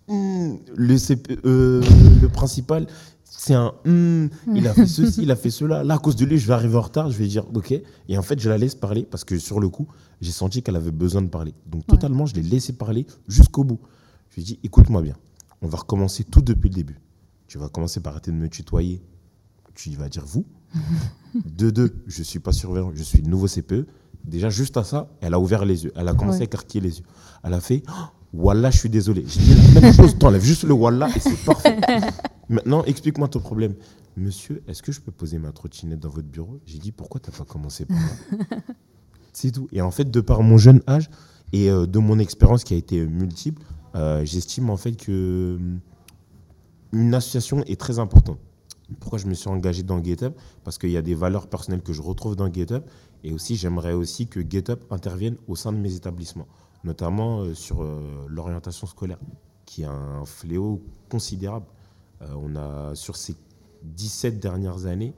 [0.07, 1.81] hmm, le,
[2.21, 2.87] le principal,
[3.25, 5.83] c'est un hum, il a fait ceci, il a fait cela.
[5.83, 7.11] Là, à cause de lui, je vais arriver en retard.
[7.11, 7.73] Je vais dire ok.
[8.07, 9.87] Et en fait, je la laisse parler parce que sur le coup,
[10.21, 11.53] j'ai senti qu'elle avait besoin de parler.
[11.65, 13.79] Donc, totalement, je l'ai laissé parler jusqu'au bout.
[14.29, 15.15] Je lui ai dit écoute-moi bien.
[15.61, 16.99] On va recommencer tout depuis le début.
[17.47, 19.01] Tu vas commencer par arrêter de me tutoyer.
[19.75, 20.45] Tu vas dire vous.
[21.35, 23.87] de deux, je ne suis pas surveillant, je suis nouveau CPE.
[24.23, 25.91] Déjà, juste à ça, elle a ouvert les yeux.
[25.95, 27.05] Elle a commencé à écarquiller les yeux.
[27.43, 27.83] Elle a fait
[28.33, 29.23] Wallah, je suis désolé.
[29.27, 31.77] J'ai dit la même chose, t'enlèves juste le Wallah et c'est parfait.
[32.49, 33.75] Maintenant, explique-moi ton problème.
[34.15, 36.59] Monsieur, est-ce que je peux poser ma trottinette dans votre bureau?
[36.65, 38.57] J'ai dit Pourquoi t'as pas commencé par là?
[39.33, 39.67] C'est tout.
[39.71, 41.09] Et en fait, de par mon jeune âge
[41.51, 43.61] et euh, de mon expérience qui a été multiple,
[43.95, 45.79] euh, j'estime en fait que hum,
[46.91, 48.39] une association est très importante.
[48.99, 51.93] Pourquoi je me suis engagé dans GetUp Parce qu'il y a des valeurs personnelles que
[51.93, 52.83] je retrouve dans GetUp
[53.23, 56.47] et aussi j'aimerais aussi que GetUp intervienne au sein de mes établissements
[56.83, 59.19] notamment euh, sur euh, l'orientation scolaire,
[59.65, 61.65] qui est un fléau considérable.
[62.21, 63.35] Euh, on a, sur ces
[63.83, 65.13] 17 dernières années,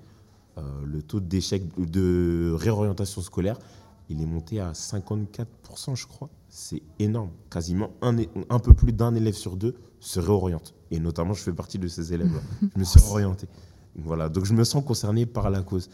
[0.86, 3.60] le taux d'échec de réorientation scolaire,
[4.08, 6.30] il est monté à 54%, je crois.
[6.58, 7.32] C'est énorme.
[7.52, 8.16] Quasiment un,
[8.50, 10.74] un peu plus d'un élève sur deux se réoriente.
[10.90, 12.40] Et notamment, je fais partie de ces élèves-là.
[12.74, 13.50] je me suis orienté.
[13.94, 15.90] Voilà, donc je me sens concerné par la cause.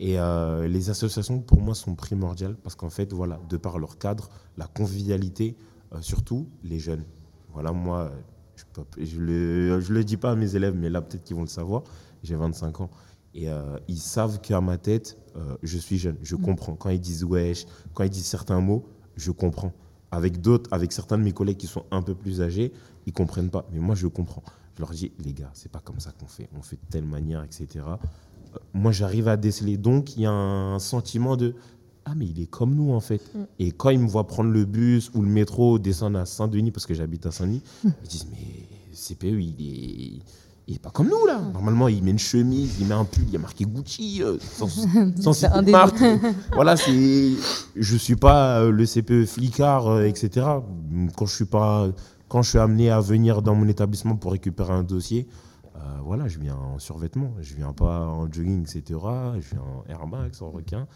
[0.00, 3.98] Et euh, les associations, pour moi, sont primordiales parce qu'en fait, voilà, de par leur
[3.98, 5.54] cadre, la convivialité,
[5.92, 7.04] euh, surtout les jeunes.
[7.52, 8.10] Voilà, moi,
[8.96, 11.48] je ne le, le dis pas à mes élèves, mais là, peut-être qu'ils vont le
[11.48, 11.82] savoir.
[12.22, 12.90] J'ai 25 ans.
[13.34, 15.18] Et euh, ils savent qu'à ma tête,
[15.62, 16.16] je suis jeune.
[16.22, 16.40] Je mm.
[16.40, 16.74] comprends.
[16.74, 19.74] Quand ils disent wesh, quand ils disent certains mots, je comprends.
[20.10, 22.72] Avec d'autres, avec certains de mes collègues qui sont un peu plus âgés,
[23.06, 23.66] ils comprennent pas.
[23.72, 24.42] Mais moi, je comprends.
[24.76, 26.48] Je leur dis, les gars, c'est pas comme ça qu'on fait.
[26.56, 27.82] On fait de telle manière, etc
[28.74, 29.76] moi, j'arrive à déceler.
[29.76, 31.54] Donc, il y a un sentiment de
[32.04, 33.22] Ah, mais il est comme nous, en fait.
[33.34, 33.44] Mm.
[33.58, 36.86] Et quand ils me voient prendre le bus ou le métro, descendre à Saint-Denis, parce
[36.86, 37.88] que j'habite à Saint-Denis, mm.
[38.02, 40.22] ils disent Mais CPE, il est.
[40.68, 41.40] Il est pas comme nous là.
[41.52, 44.36] Normalement, il met une chemise, il met un pull, il y a marqué Gucci, euh,
[44.40, 44.68] sans,
[45.32, 46.02] sans marque.
[46.54, 47.30] voilà, c'est.
[47.76, 50.44] Je suis pas euh, le CPE flicard, euh, etc.
[51.16, 51.88] Quand je suis pas,
[52.28, 55.28] quand je suis amené à venir dans mon établissement pour récupérer un dossier,
[55.76, 58.82] euh, voilà, je viens en survêtement, je viens pas en jogging, etc.
[59.38, 60.88] Je viens en Air Max, en requin.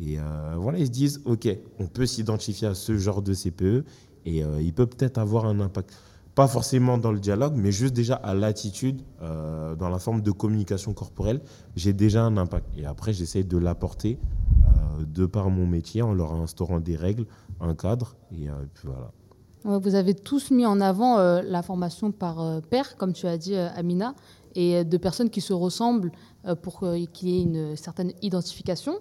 [0.00, 0.16] Et
[0.56, 1.48] voilà, ils se disent, OK,
[1.80, 3.84] on peut s'identifier à ce genre de CPE
[4.26, 5.92] et il peut peut-être avoir un impact.
[6.38, 10.94] Pas forcément dans le dialogue, mais juste déjà à l'attitude, dans la forme de communication
[10.94, 11.40] corporelle,
[11.74, 12.68] j'ai déjà un impact.
[12.76, 14.20] Et après, j'essaie de l'apporter
[15.00, 17.26] de par mon métier en leur instaurant des règles,
[17.60, 18.14] un cadre.
[18.30, 19.80] Et puis voilà.
[19.80, 24.14] vous avez tous mis en avant la formation par pair, comme tu as dit, Amina,
[24.54, 26.12] et de personnes qui se ressemblent
[26.62, 29.00] pour qu'il y ait une certaine identification.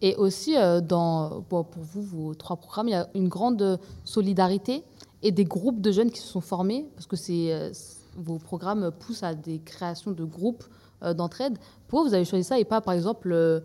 [0.00, 4.84] Et aussi, dans, pour vous, vos trois programmes, il y a une grande solidarité
[5.22, 7.72] et des groupes de jeunes qui se sont formés, parce que c'est,
[8.16, 10.64] vos programmes poussent à des créations de groupes
[11.02, 11.58] d'entraide.
[11.86, 13.62] Pourquoi vous avez choisi ça et pas, par exemple,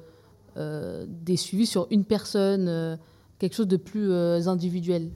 [0.55, 2.95] euh, des suivis sur une personne, euh,
[3.39, 5.09] quelque chose de plus euh, individuel?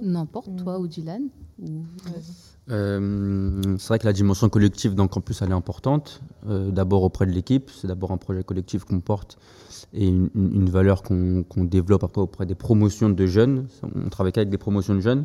[0.00, 0.82] N'importe, toi mm.
[0.82, 0.86] ou
[2.68, 6.20] Dylan C'est vrai que la dimension collective dans Campus, elle est importante.
[6.46, 9.38] d'abord auprès de l'équipe, c'est d'abord un projet collectif qu'on porte
[9.94, 13.66] et une, valeur qu'on développe après auprès des promotions de jeunes.
[13.82, 15.24] On travaille avec des promotions de jeunes.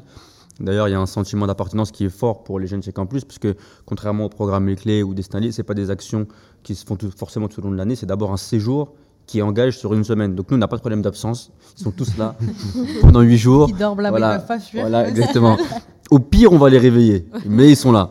[0.59, 3.25] D'ailleurs, il y a un sentiment d'appartenance qui est fort pour les jeunes chez Campus,
[3.25, 6.27] parce que contrairement au programme Les Clés ou Destin ce n'est pas des actions
[6.61, 8.93] qui se font forcément tout au long de l'année, c'est d'abord un séjour
[9.25, 10.35] qui engage sur une semaine.
[10.35, 11.51] Donc nous, on n'a pas de problème d'absence.
[11.77, 12.35] Ils sont tous là
[13.01, 13.67] pendant huit jours.
[13.69, 15.57] Ils dorment là, voilà, mais Voilà, exactement.
[16.11, 18.09] Au pire, on va les réveiller, mais ils sont là.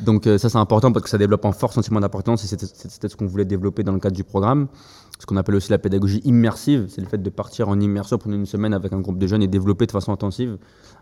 [0.00, 3.08] Donc euh, ça, c'est important parce que ça développe un fort sentiment d'appartenance et c'était
[3.08, 4.68] ce qu'on voulait développer dans le cadre du programme.
[5.18, 8.36] Ce qu'on appelle aussi la pédagogie immersive, c'est le fait de partir en immersion pendant
[8.36, 10.56] une semaine avec un groupe de jeunes et développer de façon intensive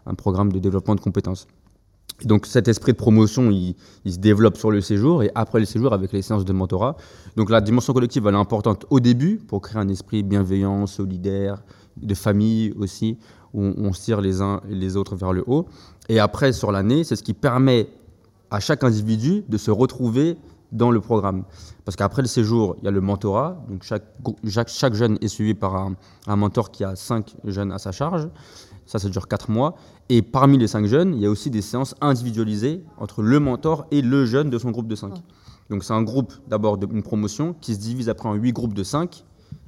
[0.07, 1.47] un programme de développement de compétences.
[2.25, 5.93] Donc cet esprit de promotion, il, se développe sur le séjour et après le séjour
[5.93, 6.97] avec les séances de mentorat.
[7.37, 11.63] Donc la dimension collective, elle est importante au début pour créer un esprit bienveillant, solidaire,
[11.97, 13.19] de famille aussi,
[13.55, 15.67] où on, tire les uns et les autres vers le haut.
[16.09, 17.89] Et après, sur l'année, c'est ce qui permet
[18.51, 20.37] à chaque individu de se retrouver
[20.73, 21.45] dans le programme.
[21.85, 23.57] Parce qu'après le séjour, il y a le mentorat.
[23.69, 25.77] Donc chaque, jeune est suivi par
[26.27, 28.29] un, mentor qui a cinq jeunes à sa charge.
[28.89, 29.77] Ça, ça dure 4 mois.
[30.09, 33.87] Et parmi les 5 jeunes, il y a aussi des séances individualisées entre le mentor
[33.91, 35.13] et le jeune de son groupe de 5.
[35.69, 38.83] Donc c'est un groupe d'abord d'une promotion qui se divise après en 8 groupes de
[38.83, 39.25] 5.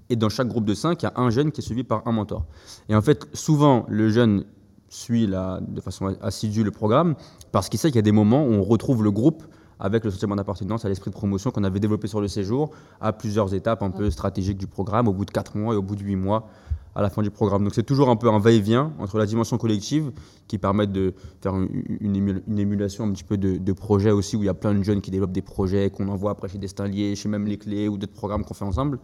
[0.08, 2.02] Et dans chaque groupe de 5, il y a un jeune qui est suivi par
[2.08, 2.46] un mentor.
[2.88, 4.46] Et en fait, souvent, le jeune
[4.88, 7.14] suit la, de façon assidue le programme
[7.52, 9.44] parce qu'il sait qu'il y a des moments où on retrouve le groupe
[9.78, 12.70] avec le sentiment d'appartenance à l'esprit de promotion qu'on avait développé sur le séjour
[13.02, 15.82] à plusieurs étapes un peu stratégiques du programme, au bout de 4 mois et au
[15.82, 16.48] bout de 8 mois
[16.94, 17.64] à la fin du programme.
[17.64, 20.12] Donc c'est toujours un peu un va-et-vient entre la dimension collective
[20.48, 24.50] qui permet de faire une, émulation un petit peu de, projets aussi où il y
[24.50, 27.28] a plein de jeunes qui développent des projets qu'on envoie après chez Destin Lié, chez
[27.28, 28.98] même les clés ou d'autres programmes qu'on fait ensemble.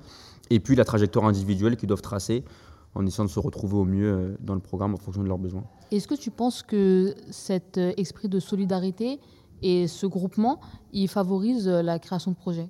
[0.50, 2.44] Et puis la trajectoire individuelle qu'ils doivent tracer
[2.96, 5.38] en essayant de se retrouver au mieux euh, dans le programme en fonction de leurs
[5.38, 5.64] besoins.
[5.90, 9.20] Est-ce que tu penses que cet euh, esprit de solidarité
[9.62, 10.60] et ce groupement,
[10.92, 12.68] il favorise euh, la création de projets?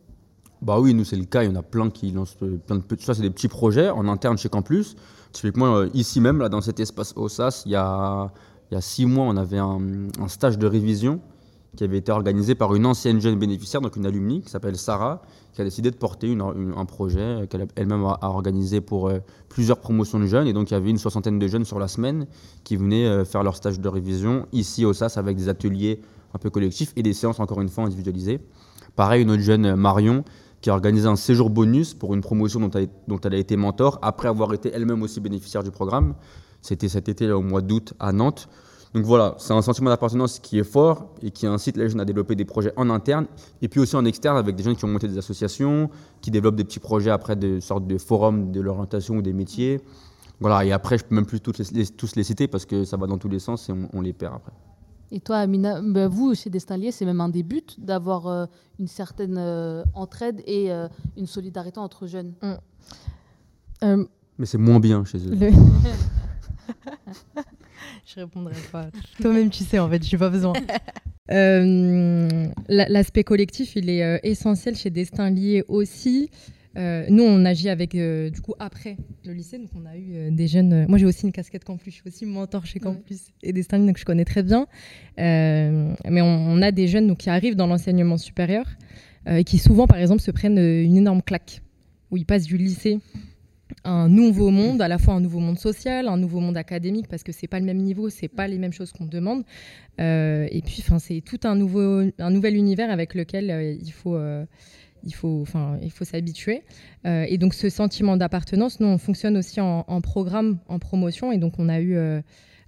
[0.62, 2.82] Bah oui, nous c'est le cas, il y en a plein qui lancent plein de
[2.82, 3.04] petits.
[3.04, 4.96] Ça, c'est des petits projets en interne chez Campus.
[5.32, 8.32] Typiquement, euh, ici même, là, dans cet espace OSAS, il y a,
[8.70, 9.78] il y a six mois, on avait un,
[10.28, 11.20] stage de révision
[11.76, 15.20] qui avait été organisé par une ancienne jeune bénéficiaire, donc une alumni qui s'appelle Sarah,
[15.52, 19.18] qui a décidé de porter un projet qu'elle elle-même a, organisé pour euh,
[19.50, 20.46] plusieurs promotions de jeunes.
[20.46, 22.26] Et donc, il y avait une soixantaine de jeunes sur la semaine
[22.64, 26.00] qui venaient euh, faire leur stage de révision ici au SAS avec des ateliers
[26.32, 28.40] un peu collectifs et des séances, encore une fois, individualisées.
[28.94, 30.24] Pareil, une autre jeune, Marion,
[30.66, 34.26] qui a organisé un séjour bonus pour une promotion dont elle, a été mentor, après
[34.26, 36.16] avoir été elle-même aussi bénéficiaire du programme.
[36.60, 38.48] C'était cet été, au mois d'août, à Nantes.
[38.92, 42.04] Donc voilà, c'est un sentiment d'appartenance qui est fort et qui incite les jeunes à
[42.04, 43.28] développer des projets en interne
[43.62, 45.88] et puis aussi en externe avec des jeunes qui ont monté des associations,
[46.20, 49.80] qui développent des petits projets après des sortes de forums de l'orientation ou des métiers.
[50.40, 53.18] Voilà, et après, je peux même plus tous les citer parce que ça va dans
[53.18, 54.52] tous les sens et on les perd après.
[55.12, 58.46] Et toi, Amina, bah, vous, chez Destinlier, c'est même un des buts d'avoir euh,
[58.80, 62.34] une certaine euh, entraide et euh, une solidarité entre jeunes.
[62.42, 62.54] Mm.
[64.38, 65.36] Mais c'est moins bien chez eux.
[68.06, 68.86] je répondrai pas.
[69.20, 70.54] Toi-même, tu sais, en fait, je n'ai pas besoin.
[72.68, 76.30] L'aspect collectif, il est essentiel chez Destin Lié aussi.
[76.76, 79.58] Euh, nous, on agit avec, euh, du coup, après le lycée.
[79.58, 80.86] Donc, on a eu euh, des jeunes.
[80.88, 81.94] moi, j'ai aussi une casquette Campus.
[81.94, 84.66] Je suis aussi mentor chez Campus et des donc je connais très bien.
[85.16, 88.66] mais on, a des jeunes donc, qui arrivent dans l'enseignement supérieur
[89.28, 91.62] et qui, souvent, par exemple, se prennent une énorme claque
[92.10, 93.00] où ils passent du lycée
[93.82, 97.08] à un nouveau monde, à la fois un nouveau monde social, un nouveau monde académique,
[97.08, 99.42] parce que c'est pas le même niveau, c'est pas les mêmes choses qu'on demande.
[99.98, 104.16] et puis, c'est tout un nouveau, un nouvel univers avec lequel il faut
[105.06, 106.62] il faut, enfin, il faut s'habituer.
[107.06, 111.32] Euh, et donc ce sentiment d'appartenance, nous, on fonctionne aussi en, programme, en promotion.
[111.32, 112.20] Et donc on a eu euh,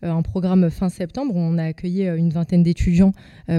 [0.02, 3.12] un programme fin septembre où on a accueilli euh, une vingtaine d'étudiants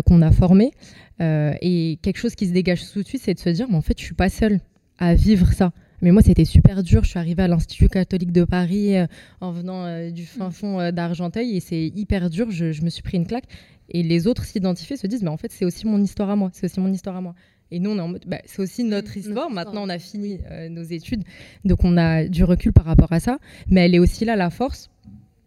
[0.06, 0.72] qu'on a formés.
[1.20, 3.82] et quelque chose qui se dégage tout de suite, c'est de se dire, mais en
[3.82, 4.62] fait, je suis pas seule
[4.98, 5.72] à vivre ça.
[6.02, 7.04] Mais moi, c'était super dur.
[7.04, 8.96] Je suis arrivée à l'Institut catholique de Paris
[9.42, 12.52] en venant du fin fond d'Argenteuil et c'est hyper dur.
[12.52, 13.44] Je, je, me suis pris une claque.
[13.90, 16.52] Et les autres s'identifient, se disent, mais en fait, c'est aussi mon histoire à moi.
[16.54, 17.36] C'est aussi mon histoire à moi.
[17.72, 19.50] Et nous, on est en mode, bah, c'est aussi notre histoire.
[19.50, 21.24] Maintenant, on a fini euh, nos études,
[21.66, 23.40] donc on a du recul par rapport à ça.
[23.68, 24.90] Mais elle est aussi là, la force,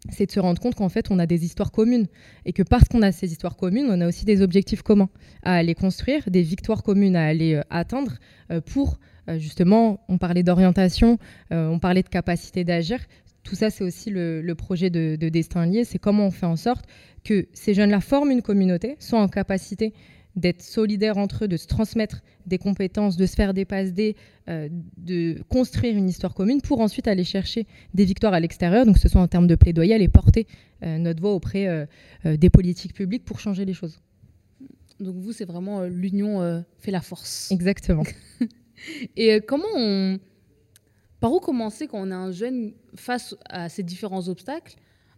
[0.09, 2.07] c'est de se rendre compte qu'en fait, on a des histoires communes.
[2.45, 5.09] Et que parce qu'on a ces histoires communes, on a aussi des objectifs communs
[5.43, 8.17] à aller construire, des victoires communes à aller euh, atteindre
[8.51, 11.17] euh, pour, euh, justement, on parlait d'orientation,
[11.51, 12.99] on parlait de capacité d'agir.
[13.43, 15.83] Tout ça, c'est aussi le, projet de, de Destin Lié.
[15.83, 16.85] C'est comment on fait en sorte
[17.23, 19.93] que ces jeunes-là forment une communauté, soient en capacité
[20.35, 24.15] d'être solidaires entre eux, de se transmettre des compétences, de se faire des passes D,
[24.49, 24.67] euh,
[24.97, 29.01] de construire une histoire commune pour ensuite aller chercher des victoires à l'extérieur, donc que
[29.01, 30.47] ce soit en termes de plaidoyer, aller porter
[30.83, 31.85] euh, notre voix auprès euh,
[32.37, 33.99] des politiques publiques pour changer les choses.
[34.99, 37.51] Donc vous, c'est vraiment l'union fait la force.
[37.51, 38.03] Exactement.
[39.17, 40.19] Et comment on...
[41.19, 44.75] Par où commencer quand on est un jeune face à ces différents obstacles?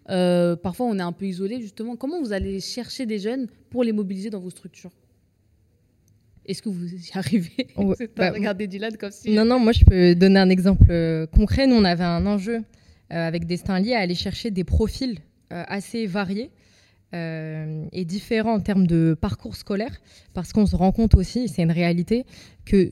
[0.08, 1.96] Parfois, on est un peu isolé, justement.
[1.96, 4.92] Comment vous allez chercher des jeunes pour les mobiliser dans vos structures?
[6.48, 7.68] Est-ce que vous y arrivez
[8.16, 9.34] bah, Regardez Dylan comme si.
[9.34, 11.68] Non, non, moi je peux donner un exemple euh, concret.
[11.68, 12.62] Nous, on avait un enjeu euh,
[13.10, 15.20] avec Destin Lié à aller chercher des profils
[15.52, 16.52] euh, assez variés
[17.14, 20.02] et différents en termes de parcours scolaire,
[20.34, 22.26] parce qu'on se rend compte aussi, c'est une réalité,
[22.66, 22.92] que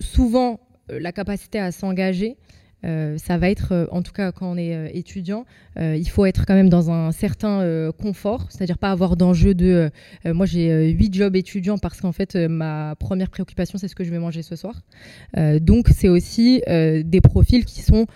[0.00, 2.38] souvent la capacité à s'engager
[2.84, 5.44] euh, ça va être, euh, en tout cas quand on est euh, étudiant,
[5.78, 9.90] il faut être quand même dans un certain confort, c'est-à-dire pas avoir d'enjeu de
[10.24, 14.10] moi j'ai huit jobs étudiants parce qu'en fait ma première préoccupation c'est ce que je
[14.10, 14.80] vais manger ce soir.
[15.60, 18.06] donc c'est aussi des profils qui sont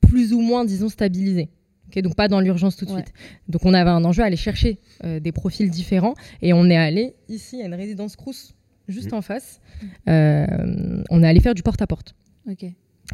[0.00, 1.48] plus ou moins, disons, stabilisés.
[1.94, 3.12] donc pas dans l'urgence tout de suite.
[3.48, 7.14] Donc on avait un enjeu à aller chercher des profils différents et on est allé
[7.28, 8.56] ici à une résidence Crous
[8.88, 9.60] juste en face.
[10.08, 12.16] on est allé faire du porte-à-porte.
[12.50, 12.66] Ok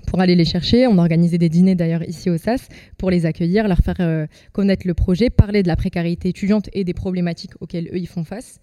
[0.07, 0.87] pour aller les chercher.
[0.87, 4.27] On a organisé des dîners d'ailleurs ici au SAS pour les accueillir, leur faire euh,
[4.53, 8.25] connaître le projet, parler de la précarité étudiante et des problématiques auxquelles eux ils font
[8.25, 8.61] face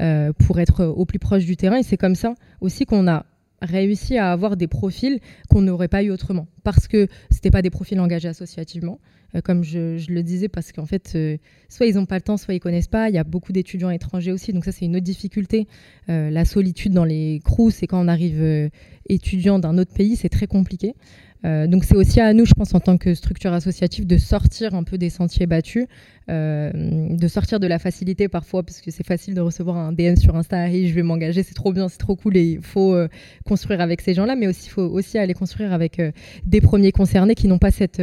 [0.00, 1.78] euh, pour être au plus proche du terrain.
[1.78, 3.26] Et c'est comme ça aussi qu'on a
[3.62, 6.46] réussi à avoir des profils qu'on n'aurait pas eu autrement.
[6.64, 10.72] Parce que ce n'étaient pas des profils engagés associativement, euh, comme je, le disais, parce
[10.72, 13.08] qu'en fait, euh, soit ils n'ont pas le temps, soit ils connaissent pas.
[13.08, 15.66] Il y a beaucoup d'étudiants étrangers aussi, donc ça c'est une autre difficulté.
[16.10, 18.70] Euh, la solitude dans les crews, c'est quand on arrive
[19.08, 20.94] étudiant d'un autre pays, c'est très compliqué.
[21.44, 24.74] Euh, donc c'est aussi à nous, je pense, en tant que structure associative, de sortir
[24.74, 25.86] un peu des sentiers battus,
[26.28, 30.16] euh, de sortir de la facilité parfois, parce que c'est facile de recevoir un DM
[30.16, 32.94] sur Insta, hey, je vais m'engager, c'est trop bien, c'est trop cool, et il faut
[32.94, 33.08] euh,
[33.44, 36.00] construire avec ces gens-là, mais aussi il faut aussi aller construire avec
[36.44, 38.02] des premiers concernés qui n'ont pas cette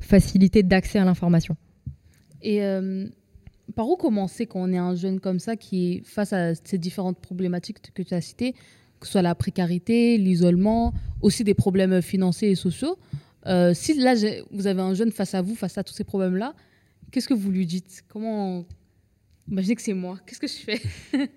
[0.00, 1.56] facilité d'accès à l'information.
[2.42, 2.60] Et
[3.74, 6.76] par où commencer quand on est un jeune comme ça qui est face à ces
[6.76, 8.54] différentes problématiques que tu as citées?
[9.04, 12.96] Que ce soit la précarité, l'isolement, aussi des problèmes financiers et sociaux.
[13.46, 14.14] Euh, si là,
[14.50, 16.54] vous avez un jeune face à vous, face à tous ces problèmes-là,
[17.10, 18.02] qu'est-ce que vous lui dites?
[18.08, 18.64] Comment
[19.50, 20.18] Imaginez que c'est moi.
[20.26, 20.80] Qu'est-ce que je fais?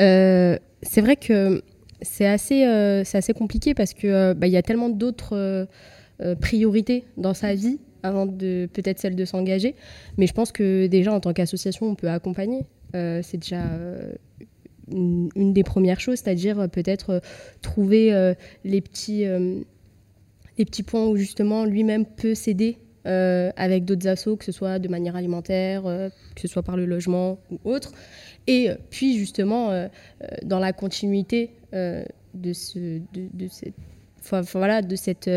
[0.00, 1.62] Euh, C'est vrai que
[2.02, 5.68] c'est assez, euh, assez compliqué parce que bah, y a tellement d'autres
[6.40, 9.76] priorités dans sa vie avant de peut-être celle de s'engager.
[10.18, 12.66] Mais je pense que déjà en tant qu'association, on peut accompagner.
[12.92, 13.62] c'est déjà
[14.90, 17.20] une, des premières choses, c'est-à-dire euh, peut-être euh,
[17.62, 24.36] trouver euh, les, petits, les petits points où justement lui-même peut s'aider avec d'autres assos,
[24.36, 27.92] que ce soit de manière alimentaire, que ce soit par le logement ou autre.
[28.46, 29.88] Et puis justement,
[30.42, 33.74] dans la continuité de, ce, de, cette,
[34.52, 35.30] voilà, de cette,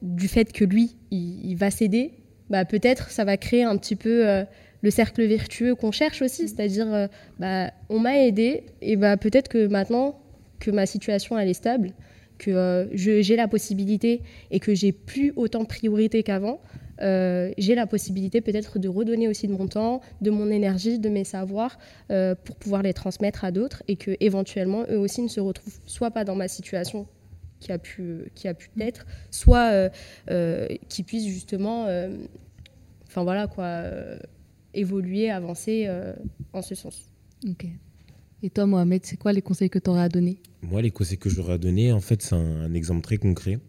[0.00, 2.12] du fait que lui, il, va s'aider,
[2.48, 4.44] bah, peut-être ça va créer un petit peu
[4.82, 7.06] le cercle vertueux qu'on cherche aussi, c'est-à-dire euh,
[7.38, 10.20] bah, on m'a aidé et bah, peut-être que maintenant
[10.58, 11.92] que ma situation elle est stable,
[12.38, 16.60] que euh, j'ai la possibilité et que j'ai plus autant de priorité qu'avant,
[17.00, 21.08] euh, j'ai la possibilité peut-être de redonner aussi de mon temps, de mon énergie, de
[21.08, 21.78] mes savoirs
[22.44, 26.10] pour pouvoir les transmettre à d'autres et que éventuellement eux aussi ne se retrouvent soit
[26.10, 27.06] pas dans ma situation
[27.60, 29.90] qui a pu qui a pu être, soit
[30.88, 31.86] qui puissent justement,
[33.06, 33.84] enfin voilà quoi
[34.74, 36.14] évoluer, avancer euh,
[36.52, 37.10] en ce sens.
[37.48, 37.66] Ok.
[38.42, 40.38] Et toi, Mohamed, c'est quoi les conseils que tu aurais à donner?
[40.62, 43.60] Moi, les conseils que j'aurais à donner, en fait, c'est un, exemple très concret.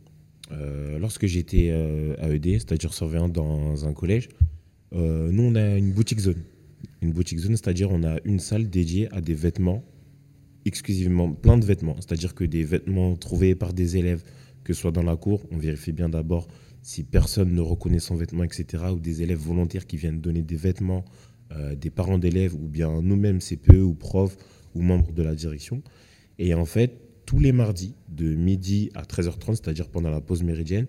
[0.51, 4.29] Euh, lorsque j'étais euh, à ED, c'est-à-dire surveillant dans un collège,
[4.95, 6.43] nous, on a une boutique zone.
[7.01, 9.83] Une boutique zone, c'est-à-dire on a une salle dédiée à des vêtements,
[10.65, 11.95] exclusivement plein de vêtements.
[11.95, 14.23] C'est-à-dire que des vêtements trouvés par des élèves,
[14.63, 16.47] que ce soit dans la cour, on vérifie bien d'abord
[16.83, 20.57] si personne ne reconnaît son vêtement, etc., ou des élèves volontaires qui viennent donner des
[20.57, 21.05] vêtements,
[21.51, 24.37] euh, des parents d'élèves, ou bien nous-mêmes, CPE ou profs,
[24.75, 25.81] ou membres de la direction.
[26.37, 30.87] Et en fait, tous les mardis, de midi à 13h30, c'est-à-dire pendant la pause méridienne,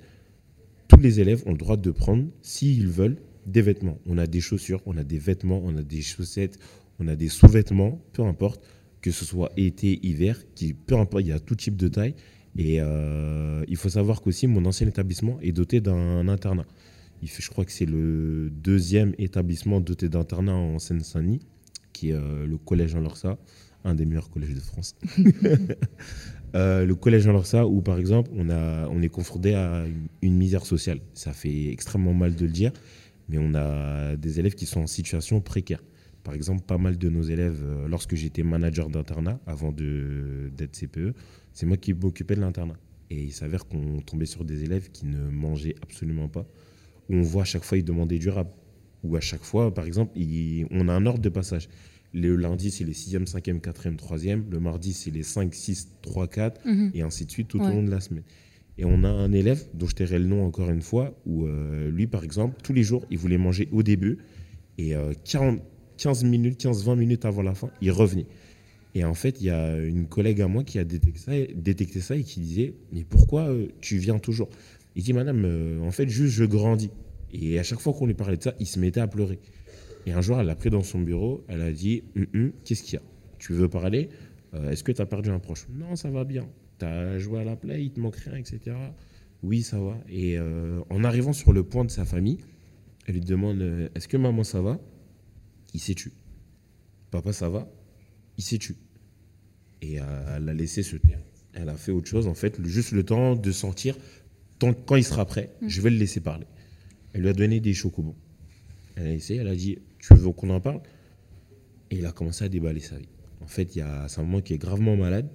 [0.88, 3.98] tous les élèves ont le droit de prendre, s'ils veulent, des vêtements.
[4.06, 6.58] On a des chaussures, on a des vêtements, on a des chaussettes,
[6.98, 8.64] on a des sous-vêtements, peu importe,
[9.00, 12.14] que ce soit été, hiver, qui, peu importe, il y a tout type de taille.
[12.56, 16.66] Et euh, il faut savoir qu'aussi, mon ancien établissement est doté d'un internat.
[17.22, 21.40] Je crois que c'est le deuxième établissement doté d'internat en Seine-Saint-Denis,
[21.92, 23.38] qui est euh, le collège Jean Lorsa,
[23.84, 24.96] un des meilleurs collèges de France.
[26.56, 29.86] Euh, le collège Jean Lorsa, où par exemple, on, a, on est confronté à
[30.22, 31.00] une, misère sociale.
[31.12, 32.70] Ça fait extrêmement mal de le dire,
[33.28, 35.82] mais on a des élèves qui sont en situation précaire.
[36.22, 41.16] Par exemple, pas mal de nos élèves, lorsque j'étais manager d'internat, avant d'être CPE,
[41.54, 42.76] c'est moi qui m'occupais de l'internat.
[43.10, 46.46] Et il s'avère qu'on tombait sur des élèves qui ne mangeaient absolument pas.
[47.08, 48.54] Où on voit à chaque fois ils demandaient du rap.
[49.04, 50.18] Ou à chaque fois, par exemple,
[50.70, 51.68] on a un ordre de passage.
[52.12, 54.44] Le lundi, c'est les 6e, 5e, 4e, 3e.
[54.50, 56.60] Le mardi, c'est les 5, 6, 3, 4.
[56.94, 58.24] Et ainsi de suite tout au long de la semaine.
[58.78, 61.90] Et on a un élève, dont je tairai le nom encore une fois, où euh,
[61.90, 64.18] lui, par exemple, tous les jours, il voulait manger au début.
[64.78, 64.94] Et
[65.24, 65.62] 40, euh,
[65.98, 68.26] 15 minutes, 15-20 minutes avant la fin, il revenait.
[68.94, 72.22] Et en fait, il y a une collègue à moi qui a détecté ça, et
[72.22, 74.48] qui disait Mais pourquoi euh, tu viens toujours?
[74.94, 76.90] Il dit Madame, euh, en fait, juste je grandis.
[77.32, 79.40] Et à chaque fois qu'on lui parlait de ça, il se mettait à pleurer.
[80.06, 82.84] Et un jour, elle l'a pris dans son bureau, elle a dit hum, hum, Qu'est-ce
[82.84, 83.02] qu'il y a?
[83.38, 84.10] Tu veux parler?
[84.54, 85.66] Euh, Est-ce que tu as perdu un proche?
[85.70, 86.48] Non, ça va bien.
[86.78, 88.76] Tu as joué à la play, il te manque rien, etc.
[89.42, 89.98] Oui, ça va.
[90.08, 92.38] Et en arrivant sur le point de sa famille,
[93.06, 94.80] elle lui demande Est-ce que maman, ça va?
[95.74, 96.12] Il s'est tué.
[97.10, 97.68] Papa, ça va?
[98.38, 98.76] Il s'est tué.
[99.84, 101.20] Et euh, elle a laissé se taire.
[101.52, 103.96] Elle a fait autre chose, en fait, juste le temps de sentir,
[104.58, 105.68] quand il sera prêt, mm.
[105.68, 106.46] je vais le laisser parler.
[107.12, 108.16] Elle lui a donné des chocobons.
[108.96, 110.80] Elle a essayé, elle a dit Tu veux qu'on en parle?
[111.90, 113.08] Et il a commencé à déballer sa vie.
[113.40, 115.28] En fait, il y a sa maman qui est gravement malade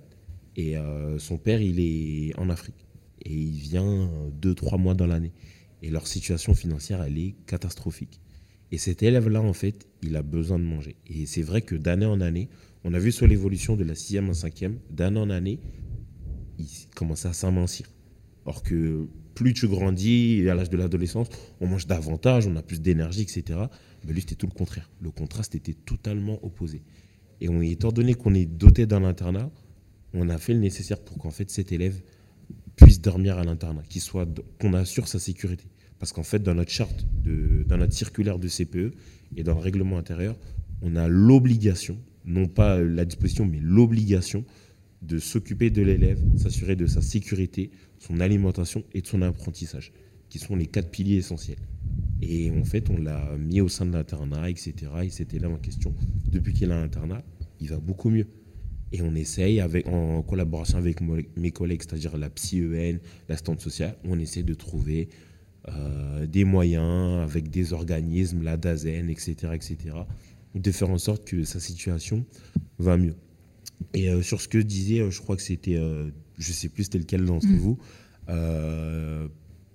[0.55, 2.87] et euh, son père, il est en Afrique.
[3.23, 5.31] Et il vient deux, trois mois dans l'année.
[5.83, 8.19] Et leur situation financière, elle est catastrophique.
[8.71, 10.95] Et cet élève-là, en fait, il a besoin de manger.
[11.07, 12.49] Et c'est vrai que d'année en année,
[12.83, 15.59] on a vu sur l'évolution de la sixième en cinquième, d'année en année,
[16.57, 17.87] il commençait à s'amincir.
[18.45, 21.27] Or que plus tu grandis, à l'âge de l'adolescence,
[21.61, 23.59] on mange davantage, on a plus d'énergie, etc.
[24.05, 24.89] Mais lui, c'était tout le contraire.
[25.01, 26.81] Le contraste était totalement opposé.
[27.41, 29.49] Et on, étant donné qu'on est doté d'un internat,
[30.13, 32.01] on a fait le nécessaire pour qu'en fait cet élève
[32.75, 34.27] puisse dormir à l'internat, qu'il soit,
[34.59, 35.65] qu'on assure sa sécurité.
[35.99, 38.93] Parce qu'en fait, dans notre charte, dans notre circulaire de CPE
[39.35, 40.37] et dans le règlement intérieur,
[40.81, 41.97] on a l'obligation
[42.29, 44.45] non pas la disposition, mais l'obligation
[45.01, 49.91] de s'occuper de l'élève, s'assurer de sa sécurité, son alimentation et de son apprentissage,
[50.29, 51.59] qui sont les quatre piliers essentiels.
[52.21, 54.73] Et en fait, on l'a mis au sein de l'internat, etc.
[55.03, 55.93] Et c'était là ma question.
[56.29, 57.23] Depuis qu'il a l'internat,
[57.59, 58.27] il va beaucoup mieux.
[58.91, 62.99] Et on essaye, avec, en collaboration avec mes collègues, c'est-à-dire la PsyEN,
[63.29, 65.09] l'assistante sociale, on essaie de trouver
[65.67, 69.77] euh, des moyens avec des organismes, la DAZEN, etc., etc.,
[70.55, 72.25] de faire en sorte que sa situation
[72.77, 73.15] va mieux.
[73.93, 76.85] Et euh, sur ce que disait, euh, je crois que c'était, euh, je sais plus
[76.85, 77.57] c'était lequel d'entre mm.
[77.57, 77.77] vous,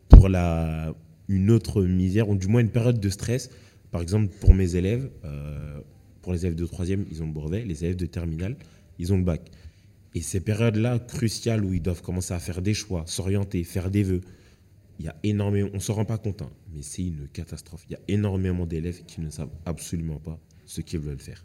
[0.08, 0.94] pour la,
[1.28, 3.50] une autre misère, ou du moins une période de stress,
[3.90, 5.10] par exemple pour mes élèves,
[6.22, 8.56] pour les élèves de troisième, ils ont le brevet, les élèves de terminale,
[9.00, 9.50] ils ont le bac.
[10.14, 14.04] Et ces périodes-là cruciales où ils doivent commencer à faire des choix, s'orienter, faire des
[14.04, 14.20] vœux,
[15.00, 17.84] il y a énormément, on ne s'en rend pas compte, hein, mais c'est une catastrophe.
[17.88, 21.44] Il y a énormément d'élèves qui ne savent absolument pas ce qu'ils veulent faire.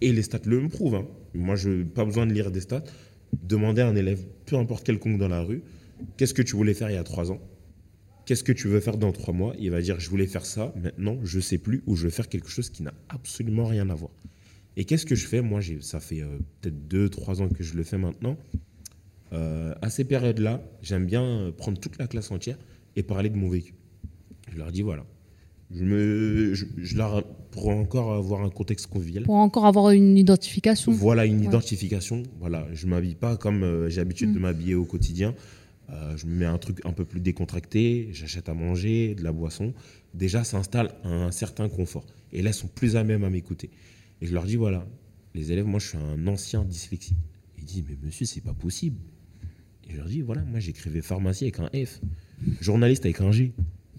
[0.00, 0.96] Et les stats le prouvent.
[0.96, 1.06] Hein.
[1.34, 2.84] Moi, je n'ai pas besoin de lire des stats.
[3.42, 5.62] Demandez à un élève, peu importe quelconque dans la rue,
[6.16, 7.40] qu'est-ce que tu voulais faire il y a trois ans?
[8.26, 9.54] Qu'est-ce que tu veux faire dans trois mois?
[9.58, 12.28] Il va dire, je voulais faire ça, maintenant, je sais plus, ou je veux faire
[12.28, 14.12] quelque chose qui n'a absolument rien à voir.
[14.76, 15.40] Et qu'est-ce que je fais?
[15.40, 18.36] Moi, ça fait euh, peut-être deux, trois ans que je le fais maintenant.
[19.32, 22.58] Euh, à ces périodes-là, j'aime bien euh, prendre toute la classe entière
[22.96, 23.74] et parler de mon vécu.
[24.50, 25.04] Je leur dis, voilà,
[25.70, 26.64] je me, je,
[27.50, 29.24] pour encore avoir un contexte convivial.
[29.24, 30.92] Pour encore avoir une identification.
[30.92, 32.22] Voilà, une identification.
[32.38, 34.42] Voilà, je m'habille pas comme euh, j'ai l'habitude de mm.
[34.42, 35.34] m'habiller au quotidien.
[35.90, 39.32] Euh, je me mets un truc un peu plus décontracté, j'achète à manger, de la
[39.32, 39.74] boisson.
[40.14, 42.06] Déjà, ça installe un certain confort.
[42.32, 43.70] Et là, ils sont plus à même à m'écouter.
[44.20, 44.86] Et je leur dis voilà,
[45.34, 47.16] les élèves, moi, je suis un ancien dyslexique.
[47.58, 48.98] Ils disent mais monsieur, c'est pas possible.
[49.88, 52.00] Et je leur dis voilà, moi, j'écrivais pharmacie avec un F,
[52.60, 53.52] journaliste avec un G.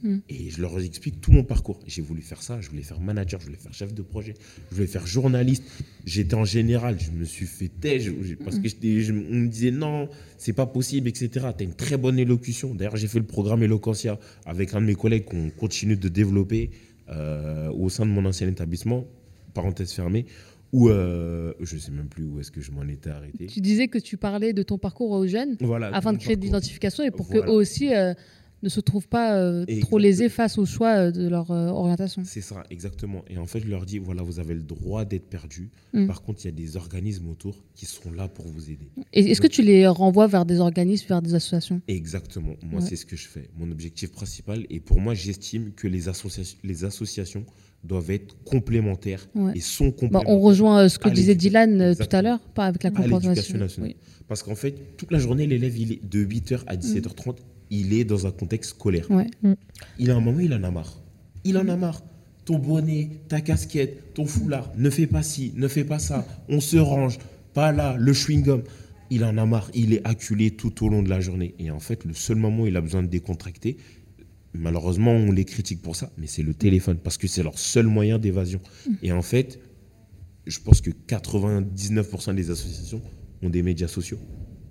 [0.05, 0.21] Mm.
[0.29, 1.79] Et je leur explique tout mon parcours.
[1.87, 4.35] J'ai voulu faire ça, je voulais faire manager, je voulais faire chef de projet,
[4.69, 5.63] je voulais faire journaliste.
[6.05, 7.99] J'étais en général, je me suis fait taire
[8.43, 11.29] parce que je, on me disait non, c'est pas possible, etc.
[11.57, 12.75] Tu as une très bonne élocution.
[12.75, 16.69] D'ailleurs, j'ai fait le programme Eloquentia avec un de mes collègues qu'on continue de développer
[17.09, 19.05] euh, au sein de mon ancien établissement,
[19.53, 20.25] parenthèse fermée,
[20.71, 23.47] où euh, je sais même plus où est-ce que je m'en étais arrêté.
[23.47, 25.57] Tu disais que tu parlais de ton parcours aux jeunes
[25.93, 27.93] afin de créer de l'identification et pour que eux aussi.
[27.93, 28.13] Euh,
[28.63, 32.23] ne se trouvent pas euh, trop lésés face au choix euh, de leur euh, orientation.
[32.25, 33.23] C'est ça, exactement.
[33.29, 35.69] Et en fait, je leur dis, voilà, vous avez le droit d'être perdu.
[35.93, 36.07] Mm.
[36.07, 38.89] Par contre, il y a des organismes autour qui sont là pour vous aider.
[39.13, 41.81] Est-ce que tu les renvoies vers des organismes, vers des associations?
[41.87, 42.55] Exactement.
[42.63, 43.49] Moi, c'est ce que je fais.
[43.57, 44.65] Mon objectif principal.
[44.69, 47.45] Et pour moi, j'estime que les, associations, les associations
[47.83, 50.29] doivent être complémentaires et sont bah, complémentaires.
[50.29, 53.59] on rejoint ce que disait Dylan tout à l'heure, pas avec la compensation.
[54.27, 57.35] Parce qu'en fait, toute la journée, l'élève, il est de 8h à 17h30
[57.69, 59.07] il est dans un contexte scolaire.
[59.11, 59.53] Mm.
[59.99, 61.01] Il a un moment, il en a marre.
[61.43, 62.01] Il en a marre.
[62.45, 66.25] Ton bonnet, ta casquette, ton foulard, ne fais pas ci, ne fais pas ça.
[66.47, 67.17] On se range.
[67.53, 68.63] Pas là, le chewing-gum.
[69.09, 69.69] Il en a marre.
[69.73, 71.55] Il est acculé tout au long de la journée.
[71.57, 73.77] Et en fait, le seul moment où il a besoin de décontracter,
[74.53, 77.87] malheureusement, on les critique pour ça, mais c'est le téléphone, parce que c'est leur seul
[77.87, 78.59] moyen d'évasion.
[79.01, 79.59] Et en fait,
[80.45, 83.01] je pense que 99% des associations
[83.41, 84.19] ont des médias sociaux.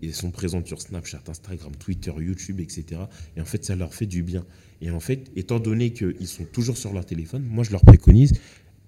[0.05, 3.03] Ils sont présents sur Snapchat, Instagram, Twitter, YouTube, etc.
[3.37, 4.45] Et en fait, ça leur fait du bien.
[4.81, 8.33] Et en fait, étant donné qu'ils sont toujours sur leur téléphone, moi, je leur préconise,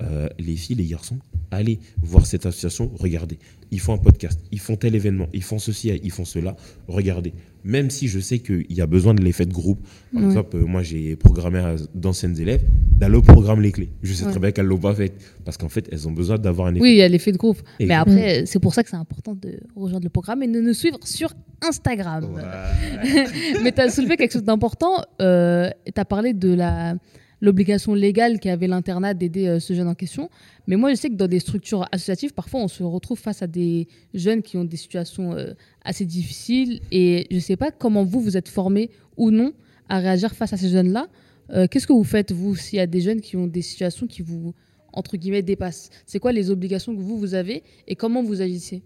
[0.03, 1.19] euh, les filles, les garçons,
[1.51, 3.39] allez voir cette association, regardez.
[3.71, 6.55] Ils font un podcast, ils font tel événement, ils font ceci, ils font cela,
[6.87, 7.33] regardez.
[7.65, 9.85] Même si je sais qu'il y a besoin de l'effet de groupe.
[10.13, 12.63] Par exemple, euh, moi j'ai programmé d'anciennes élèves
[12.99, 13.91] d'aller au programme Les Clés.
[14.03, 16.39] Je sais très bien qu'elles ne l'ont pas fait parce qu'en fait, elles ont besoin
[16.39, 16.83] d'avoir un effet.
[16.83, 17.61] Oui, il y a l'effet de groupe.
[17.81, 20.75] Mais après, c'est pour ça que c'est important de rejoindre le programme et de nous
[20.75, 21.33] suivre sur
[21.67, 22.29] Instagram.
[23.63, 25.03] Mais tu as soulevé quelque chose d'important.
[25.21, 26.97] Euh, tu as parlé de la
[27.41, 30.31] l'obligation légale qu'avait l'internat d'aider euh, ce jeune en question.
[30.67, 33.47] Mais moi, je sais que dans des structures associatives, parfois, on se retrouve face à
[33.47, 35.53] des jeunes qui ont des situations euh,
[35.85, 36.81] assez difficiles.
[36.93, 39.53] Et je ne sais pas comment vous, vous êtes formé ou non
[39.89, 41.09] à réagir face à ces jeunes-là.
[41.51, 44.07] Euh, qu'est-ce que vous faites, vous, s'il y a des jeunes qui ont des situations
[44.07, 44.55] qui vous,
[44.93, 45.91] entre guillemets, dépassent?
[46.07, 48.83] C'est quoi les obligations que vous, vous avez et comment vous agissez?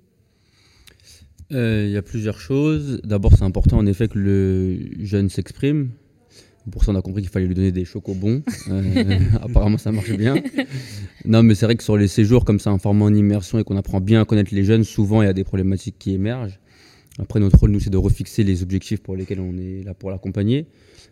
[1.52, 3.00] Il y a plusieurs choses.
[3.02, 5.90] D'abord, c'est important en effet que le jeune s'exprime.
[6.70, 8.42] Pour ça, on a compris qu'il fallait lui donner des chocobons.
[8.68, 10.36] Euh, apparemment, ça marche bien.
[11.24, 13.64] Non, mais c'est vrai que sur les séjours, comme ça, un format en immersion et
[13.64, 16.58] qu'on apprend bien à connaître les jeunes, souvent, il y a des problématiques qui émergent.
[17.18, 20.10] Après, notre rôle, nous, c'est de refixer les objectifs pour lesquels on est là pour
[20.10, 20.66] l'accompagner.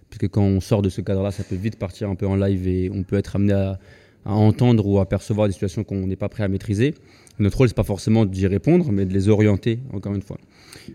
[0.09, 2.67] Puisque quand on sort de ce cadre-là, ça peut vite partir un peu en live
[2.67, 3.79] et on peut être amené à,
[4.25, 6.95] à entendre ou à percevoir des situations qu'on n'est pas prêt à maîtriser.
[7.39, 10.39] Notre rôle, c'est pas forcément d'y répondre, mais de les orienter, encore une fois.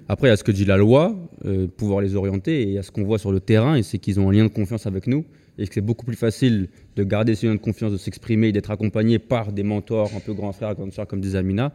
[0.09, 1.15] Après, a ce que dit la loi,
[1.45, 4.19] euh, pouvoir les orienter, et a ce qu'on voit sur le terrain, et c'est qu'ils
[4.19, 5.25] ont un lien de confiance avec nous,
[5.57, 8.71] et que c'est beaucoup plus facile de garder ce lien de confiance, de s'exprimer, d'être
[8.71, 11.73] accompagné par des mentors, un peu grands frères, grandes soeurs comme des Amina,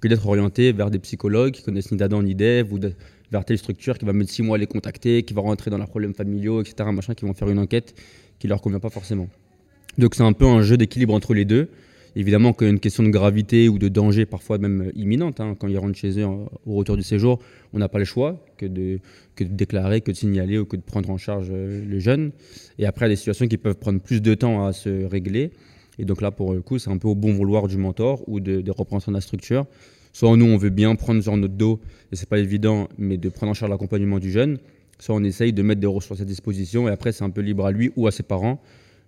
[0.00, 2.78] que d'être orienté vers des psychologues qui connaissent ni d'Adam ni d'Ève, ou
[3.32, 5.78] vers telle structure qui va mettre six mois à les contacter, qui va rentrer dans
[5.78, 7.94] leurs problèmes familiaux, etc., machin, qui vont faire une enquête
[8.38, 9.28] qui leur convient pas forcément.
[9.98, 11.68] Donc c'est un peu un jeu d'équilibre entre les deux.
[12.18, 15.54] Évidemment qu'il y a une question de gravité ou de danger, parfois même imminente, hein.
[15.58, 17.38] quand ils rentrent chez eux au retour du séjour,
[17.74, 19.00] on n'a pas le choix que de,
[19.34, 22.32] que de déclarer, que de signaler ou que de prendre en charge euh, les jeunes.
[22.78, 25.04] Et après, il y a des situations qui peuvent prendre plus de temps à se
[25.04, 25.50] régler.
[25.98, 28.40] Et donc là, pour le coup, c'est un peu au bon vouloir du mentor ou
[28.40, 29.66] de, de représentant de la structure.
[30.14, 33.28] Soit nous, on veut bien prendre sur notre dos, et c'est pas évident, mais de
[33.28, 34.56] prendre en charge l'accompagnement du jeune.
[34.98, 37.66] Soit on essaye de mettre des ressources à disposition, et après, c'est un peu libre
[37.66, 38.58] à lui ou à ses parents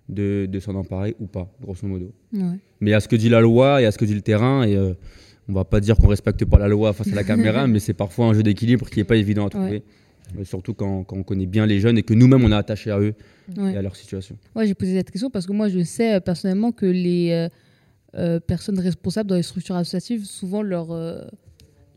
[0.09, 2.11] de, s'en emparer ou pas, grosso modo.
[2.81, 4.75] Mais à ce que dit la loi et à ce que dit le terrain, et
[4.75, 4.93] euh,
[5.47, 7.93] on va pas dire qu'on respecte pas la loi face à la caméra, mais c'est
[7.93, 9.83] parfois un jeu d'équilibre qui n'est pas évident à trouver.
[10.37, 12.91] Euh, surtout quand, quand, on connaît bien les jeunes et que nous-mêmes on est attaché
[12.91, 13.15] à eux
[13.57, 14.37] et à leur situation.
[14.55, 17.47] Ouais, j'ai posé cette question parce que moi je sais euh, personnellement que les
[18.47, 20.89] personnes responsables dans les structures associatives, souvent leur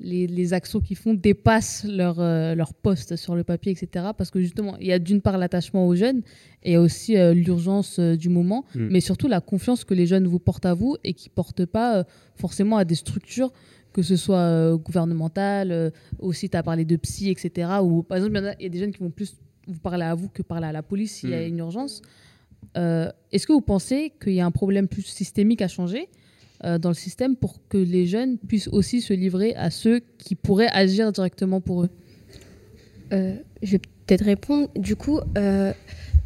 [0.02, 4.06] les, actions qu'ils font dépassent leur, euh, leur poste sur le papier, etc.
[4.16, 6.22] Parce que justement, il y a d'une part l'attachement aux jeunes
[6.62, 8.88] et aussi euh, l'urgence euh, du moment, mm.
[8.90, 11.64] mais surtout la confiance que les jeunes vous portent à vous et qui ne portent
[11.64, 12.04] pas
[12.36, 13.52] forcément à des structures,
[13.92, 17.70] que ce soit gouvernementales, aussi tu as parlé de psy, etc.
[17.82, 19.36] Ou par exemple, il y, a des jeunes qui vont plus
[19.68, 21.48] vous parler à vous que parler à la police s'il y a mm.
[21.48, 22.02] une urgence.
[22.74, 26.08] Est-ce que vous pensez qu'il y a un problème plus systémique à changer
[26.64, 30.34] euh, dans le système pour que les jeunes puissent aussi se livrer à ceux qui
[30.34, 31.90] pourraient agir directement pour eux
[33.12, 34.68] euh, Je vais peut-être répondre.
[34.76, 35.72] Du coup, euh,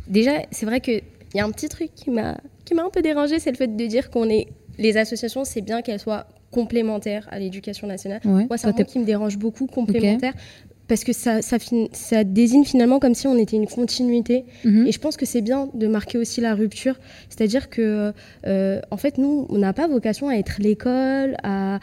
[0.08, 1.02] déjà, c'est vrai qu'il
[1.34, 2.36] y a un petit truc qui m'a
[2.70, 6.00] un peu dérangé, c'est le fait de dire qu'on est les associations, c'est bien qu'elles
[6.00, 8.20] soient complémentaires à l'éducation nationale.
[8.24, 10.34] Moi, c'est un truc qui me dérange beaucoup, complémentaire
[10.88, 11.58] parce que ça, ça,
[11.92, 14.44] ça, désigne finalement comme si on était une continuité.
[14.64, 14.86] Mhm.
[14.86, 16.96] Et je pense que c'est bien de marquer aussi la rupture.
[17.28, 18.12] C'est-à-dire que,
[18.46, 21.80] euh, en fait, nous, on n'a pas vocation à être l'école, à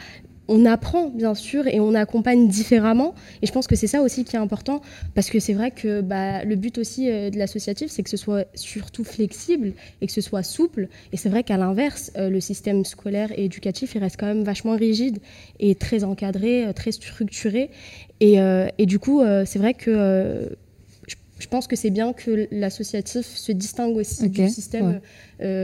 [0.48, 3.14] on apprend bien sûr et on accompagne différemment.
[3.42, 4.80] Et je pense que c'est ça aussi qui est important
[5.14, 8.16] parce que c'est vrai que bah, le but aussi euh, de l'associatif, c'est que ce
[8.16, 10.88] soit surtout flexible et que ce soit souple.
[11.12, 14.44] Et c'est vrai qu'à l'inverse, euh, le système scolaire et éducatif, il reste quand même
[14.44, 15.18] vachement rigide
[15.60, 17.70] et très encadré, euh, très structuré.
[18.26, 18.38] Et,
[18.78, 20.48] et du coup, c'est vrai que
[21.06, 25.00] je je pense que c'est bien que l'associatif se distingue aussi du système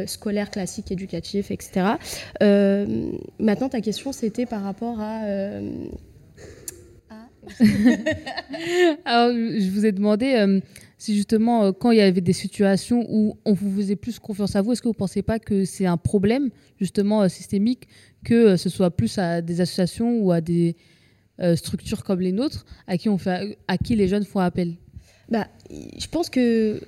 [0.07, 1.93] scolaire classique, éducatif, etc.
[3.39, 5.21] maintenant, ta question, c'était par rapport à...
[9.05, 10.61] Alors, je vous ai demandé
[11.01, 14.55] si justement, euh, quand il y avait des situations où on vous faisait plus confiance
[14.55, 17.89] à vous, est-ce que vous ne pensez pas que c'est un problème justement euh, systémique
[18.23, 20.77] que euh, ce soit plus à des associations ou à des
[21.57, 24.75] structures comme les nôtres à qui, on fait, à qui les jeunes font appel
[25.29, 26.81] bah, Je pense que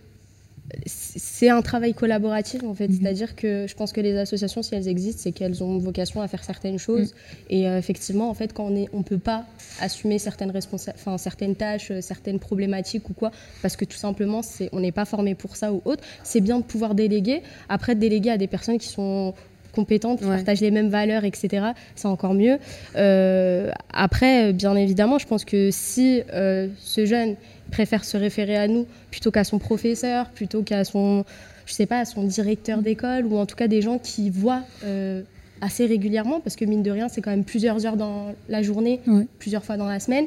[0.86, 2.98] c'est un travail collaboratif en fait, mhm.
[3.00, 6.28] c'est-à-dire que je pense que les associations, si elles existent, c'est qu'elles ont vocation à
[6.28, 7.12] faire certaines choses.
[7.12, 7.46] Mhm.
[7.50, 9.46] Et euh, effectivement, en fait, quand on est, on peut pas
[9.80, 14.68] assumer certaines enfin certaines tâches, euh, certaines problématiques ou quoi, parce que tout simplement, c'est,
[14.72, 16.02] on n'est pas formé pour ça ou autre.
[16.22, 17.42] C'est bien de pouvoir déléguer.
[17.68, 19.34] Après, déléguer à des personnes qui sont
[19.72, 21.68] compétentes, qui partagent les mêmes valeurs, etc.
[21.96, 22.58] C'est encore mieux.
[22.96, 27.36] Euh, après, bien évidemment, je pense que si ce jeune
[27.72, 31.24] préfère se référer à nous plutôt qu'à son professeur, plutôt qu'à son,
[31.66, 32.82] je sais pas, à son directeur mm.
[32.82, 35.22] d'école, ou en tout cas des gens qui voient euh,
[35.60, 39.00] assez régulièrement, parce que mine de rien, c'est quand même plusieurs heures dans la journée,
[39.40, 40.26] plusieurs fois dans la semaine.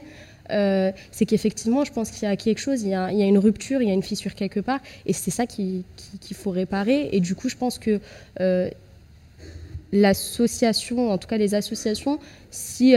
[0.51, 3.81] Euh, c'est qu'effectivement, je pense qu'il y a quelque chose, il y a, une rupture,
[3.81, 5.83] il y a une fissure quelque part, et c'est ça qu'il
[6.33, 7.09] faut réparer.
[7.11, 7.99] Et du coup, je pense que
[8.39, 8.69] euh,
[9.95, 12.19] l'association, en tout cas les associations,
[12.51, 12.95] si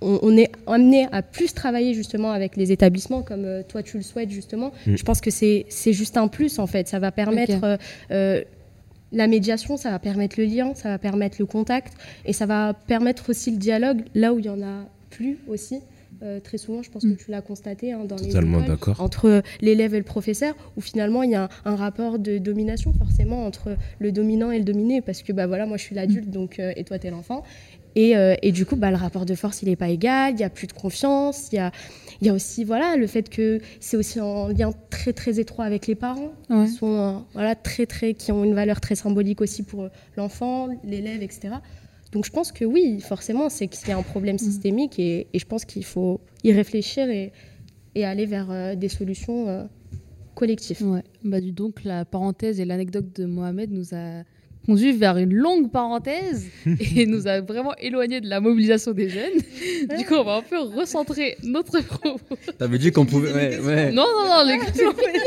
[0.00, 4.02] on, est amené à plus travailler justement avec les établissements comme euh, toi tu le
[4.02, 4.72] souhaites justement.
[4.86, 4.96] Mm.
[4.96, 6.88] Je pense que c'est juste un plus en fait.
[6.88, 7.76] Ça va permettre euh,
[8.10, 8.42] euh,
[9.12, 11.94] la médiation, ça va permettre le lien, ça va permettre le contact
[12.24, 15.80] et ça va permettre aussi le dialogue là où il y en a plus aussi.
[16.42, 17.16] Très souvent, je pense que mm.
[17.16, 21.30] tu l'as constaté hein, dans Totalement les entre l'élève et le professeur, où finalement il
[21.30, 25.32] y a un, rapport de domination forcément entre le dominant et le dominé, parce que
[25.32, 27.42] bah voilà, moi je suis l'adulte, donc et toi tu es l'enfant,
[27.96, 30.44] euh, et, du coup, bah, le rapport de force, il n'est pas égal, il n'y
[30.44, 31.72] a plus de confiance, il y a,
[32.20, 35.86] y a aussi voilà, le fait que c'est aussi un lien très très étroit avec
[35.86, 39.62] les parents, qui, sont, euh, voilà, très, très, qui ont une valeur très symbolique aussi
[39.62, 41.54] pour euh, l'enfant, l'élève, etc.
[42.12, 44.38] Donc je pense que oui, forcément, c'est qu'il y a un problème mm.
[44.38, 47.32] systémique et, je pense qu'il faut y réfléchir et,
[47.94, 49.68] et aller vers des solutions
[50.36, 50.82] collectives.
[50.82, 51.02] Ouais.
[51.24, 54.22] Bah, donc, la parenthèse et l'anecdote de Mohamed nous a
[54.66, 56.46] conduit vers une longue parenthèse
[56.96, 59.38] et nous a vraiment éloigné de la mobilisation des jeunes.
[59.96, 62.36] Du coup, on va un peu recentrer notre propos.
[62.58, 63.32] T'avais dit qu'on pouvait.
[63.32, 63.92] Ouais, ouais.
[63.92, 64.64] Non, non, non, les gars.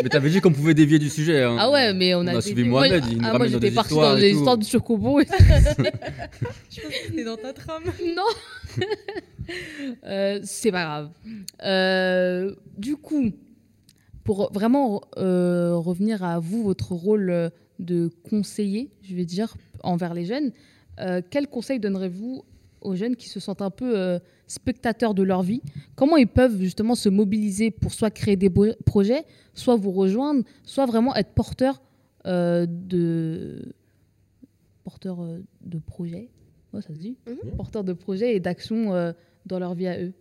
[0.03, 1.43] Mais t'avais dit qu'on pouvait dévier du sujet.
[1.43, 1.55] Hein.
[1.59, 2.35] Ah ouais, mais on a.
[2.35, 5.19] On a suivi Mohamed, il nous ah, moi, j'étais parti dans les histoires du surcobon.
[6.69, 7.83] Je pense que dans ta trame.
[8.15, 8.75] Non
[10.05, 11.09] euh, C'est pas grave.
[11.63, 13.31] Euh, du coup,
[14.23, 20.25] pour vraiment euh, revenir à vous, votre rôle de conseiller, je vais dire, envers les
[20.25, 20.51] jeunes,
[20.99, 22.43] euh, quel conseil donnerez-vous
[22.81, 25.61] aux jeunes qui se sentent un peu euh, spectateurs de leur vie?
[25.95, 28.51] Comment ils peuvent justement se mobiliser pour soit créer des
[28.85, 29.23] projets,
[29.53, 31.81] soit vous rejoindre, soit vraiment être porteurs
[32.25, 33.73] euh, de
[34.83, 35.19] porteurs
[35.61, 36.29] de projets?
[36.73, 37.55] Ça se dit mhm.
[37.55, 39.13] Porteurs de projets et d'actions
[39.45, 40.13] dans leur vie à eux.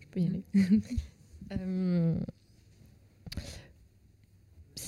[0.00, 0.44] Je peux y aller.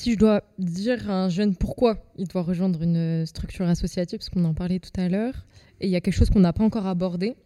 [0.02, 4.30] si je dois dire à un jeune pourquoi il doit rejoindre une structure associative, parce
[4.30, 5.46] qu'on en parlait tout à l'heure,
[5.80, 7.36] et il y a quelque chose qu'on n'a pas encore abordé.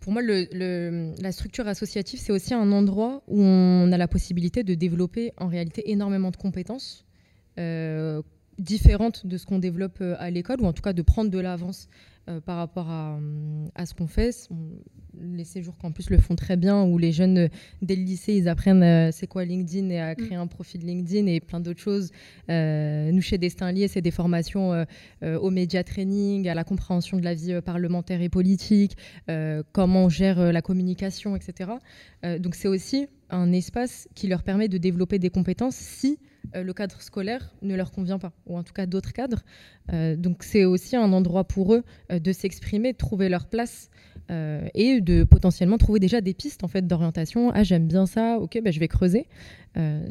[0.00, 4.72] Pour moi, la structure associative, c'est aussi un endroit où on a la possibilité de
[4.72, 7.04] développer en réalité énormément de compétences
[7.58, 8.22] euh,
[8.58, 11.38] différentes de ce qu'on développe euh, à l'école, ou en tout cas de prendre de
[11.38, 11.88] l'avance
[12.30, 13.18] euh, par rapport à,
[13.74, 14.30] à ce qu'on fait.
[15.20, 17.48] les séjours campus le font très bien, où les jeunes, euh,
[17.82, 20.40] dès le lycée, ils apprennent euh, c'est quoi LinkedIn et à créer mm.
[20.40, 22.10] un profil LinkedIn et plein d'autres choses.
[22.48, 24.86] nous, chez Destin Lié, c'est des formations
[25.22, 28.96] au média training, à la compréhension de la vie parlementaire et politique,
[29.72, 31.70] comment on gère la communication, etc.
[32.38, 36.18] donc c'est aussi un espace qui leur permet de développer des compétences si
[36.54, 39.42] euh, le cadre scolaire ne leur convient pas, ou en tout cas d'autres cadres.
[39.92, 43.90] Euh, donc c'est aussi un endroit pour eux euh, de s'exprimer, de trouver leur place
[44.74, 47.50] et de potentiellement trouver déjà des pistes en fait d'orientation.
[47.52, 49.26] Ah j'aime bien ça, ok, bah, je vais creuser.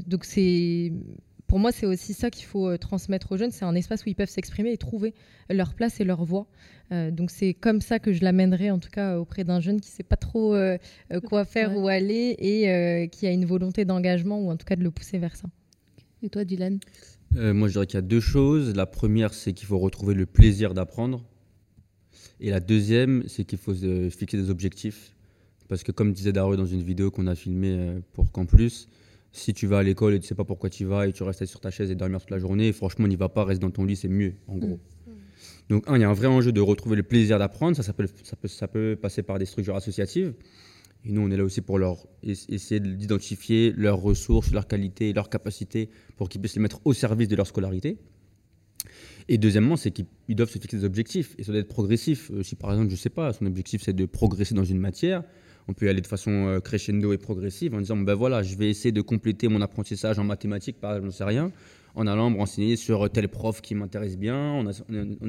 [0.08, 0.92] donc c'est
[1.48, 3.52] pour moi, c'est aussi ça qu'il faut transmettre aux jeunes.
[3.52, 5.14] C'est un espace où ils peuvent s'exprimer et trouver
[5.50, 6.48] leur place et leur voix.
[6.92, 9.96] donc c'est comme ça que je l'amènerai, en tout cas auprès d'un jeune qui ne
[9.96, 10.54] sait pas trop
[11.24, 14.84] quoi faire, ou aller, et qui a une volonté d'engagement, ou en tout cas de
[14.84, 15.48] le pousser vers ça.
[16.22, 16.80] Et toi, Dylan
[17.36, 18.76] euh, Moi, je dirais qu'il y a deux choses.
[18.76, 21.24] La première, c'est qu'il faut retrouver le plaisir d'apprendre.
[22.40, 25.14] Et la deuxième, c'est qu'il faut se fixer des objectifs.
[25.68, 28.88] Parce que comme disait Dario dans une vidéo qu'on a filmée euh, pour Campus,
[29.32, 31.46] si tu vas à l'école et tu sais pas pourquoi tu vas et tu restes
[31.46, 33.86] sur ta chaise et dormir toute la journée, franchement, n'y va pas, reste dans ton
[33.86, 34.80] lit, c'est mieux, en gros.
[35.06, 35.12] Mm.
[35.70, 37.78] Donc, un, il y a un vrai enjeu de retrouver le plaisir d'apprendre.
[37.78, 40.34] Ça, ça, peut, ça, peut, ça peut passer par des structures associatives.
[41.06, 45.30] Et nous, on est là aussi pour leur essayer d'identifier leurs ressources, leurs qualités, leurs
[45.30, 47.98] capacités pour qu'ils puissent les mettre au service de leur scolarité.
[49.30, 52.32] Et deuxièmement, c'est qu'ils doivent se fixer des objectifs et ça doit être progressif.
[52.32, 54.80] Euh, si par exemple, je ne sais pas, son objectif c'est de progresser dans une
[54.80, 55.24] matière,
[55.68, 58.56] on peut y aller de façon euh, crescendo et progressive en disant ben voilà, je
[58.56, 61.52] vais essayer de compléter mon apprentissage en mathématiques, par exemple, j'en sais rien,
[61.96, 64.68] en allant me renseigner sur tel prof qui m'intéresse bien, en,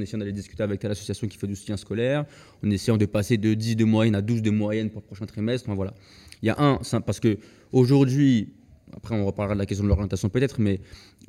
[0.01, 2.25] essayant d'aller discuter avec telle association qui fait du soutien scolaire,
[2.65, 5.27] en essayant de passer de 10 de moyenne à 12 de moyenne pour le prochain
[5.27, 5.71] trimestre.
[5.75, 5.95] voilà.
[6.43, 7.39] Il y a un, parce que
[7.73, 8.55] aujourd'hui,
[8.97, 10.81] après on reparlera de la question de l'orientation peut-être, mais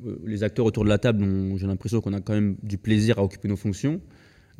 [0.06, 1.24] euh, les acteurs autour de la table,
[1.56, 4.00] j'ai l'impression qu'on a quand même du plaisir à occuper nos fonctions.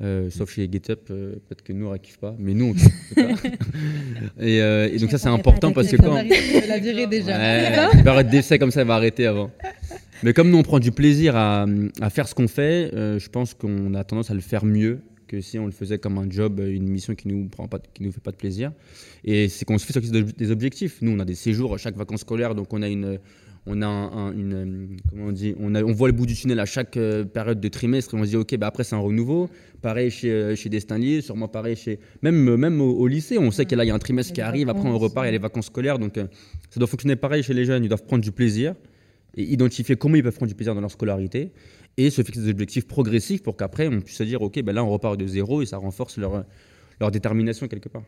[0.00, 3.14] Euh, sauf chez GitHub, euh, peut-être que nous on kiffe pas, mais nous on kiffe
[3.14, 4.40] pas.
[4.40, 8.58] et, et, donc ça c'est important parce que quand la virée déjà, ouais, période d'essai
[8.58, 9.50] comme ça elle va arrêter avant.
[10.22, 11.66] Mais comme nous on prend du plaisir à,
[12.00, 15.00] à faire ce qu'on fait, je pense qu'on a tendance à le faire mieux
[15.32, 18.02] que si on le faisait comme un job, une mission qui nous prend pas, qui
[18.02, 18.70] nous fait pas de plaisir.
[19.24, 19.98] Et c'est qu'on se fait
[20.36, 21.00] des objectifs.
[21.00, 23.18] Nous on a des séjours à chaque vacances scolaires, donc on a une
[23.64, 26.66] on a une, comment on dit, on, a, on voit le bout du tunnel à
[26.66, 29.48] chaque euh, période de trimestre et on se dit ok, bah après c'est un renouveau.
[29.80, 33.78] Pareil chez, euh, chez Destinlier, sûrement pareil chez même même au, lycée, on sait qu'il
[33.78, 35.98] y a un trimestre qui arrive, après on repart, il y a les vacances scolaires,
[35.98, 36.26] donc euh,
[36.70, 37.84] ça doit fonctionner pareil chez les jeunes.
[37.84, 38.74] Ils doivent prendre du plaisir
[39.36, 41.52] et identifier comment ils peuvent prendre du plaisir dans leur scolarité
[41.96, 44.84] et se fixer des objectifs progressifs pour qu'après on puisse se dire ok, ben là
[44.84, 46.44] on repart de zéro et ça renforce leur
[47.00, 48.04] leur détermination quelque part.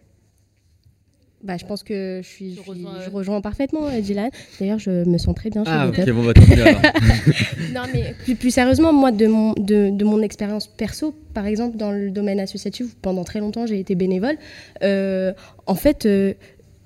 [1.45, 4.31] Bah, je pense que je, suis, je, rejoins, parfaitement euh, Dylan.
[4.59, 6.33] D'ailleurs, je me sens très bien chez Ah, ok, bon, bah,
[7.75, 11.93] Non, mais plus, sérieusement, moi, de mon, de, de mon expérience perso, par exemple, dans
[11.93, 14.39] le domaine associatif, pendant très longtemps, j'ai été bénévole.
[14.83, 15.35] Euh,
[15.67, 16.33] en fait, euh,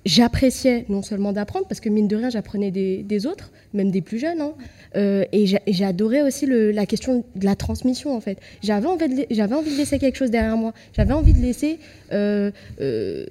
[0.08, 4.18] j'appréciais non seulement d'apprendre, parce que mine de rien, j'apprenais des, autres, même des plus
[4.18, 4.40] jeunes.
[4.40, 4.54] Hein,
[4.96, 8.38] euh, et adoré aussi la question de la transmission, en fait.
[8.62, 10.72] J'avais envie, de, envie de laisser quelque chose derrière moi.
[10.94, 11.78] J'avais envie de laisser
[12.12, 12.50] euh,
[12.80, 13.26] euh,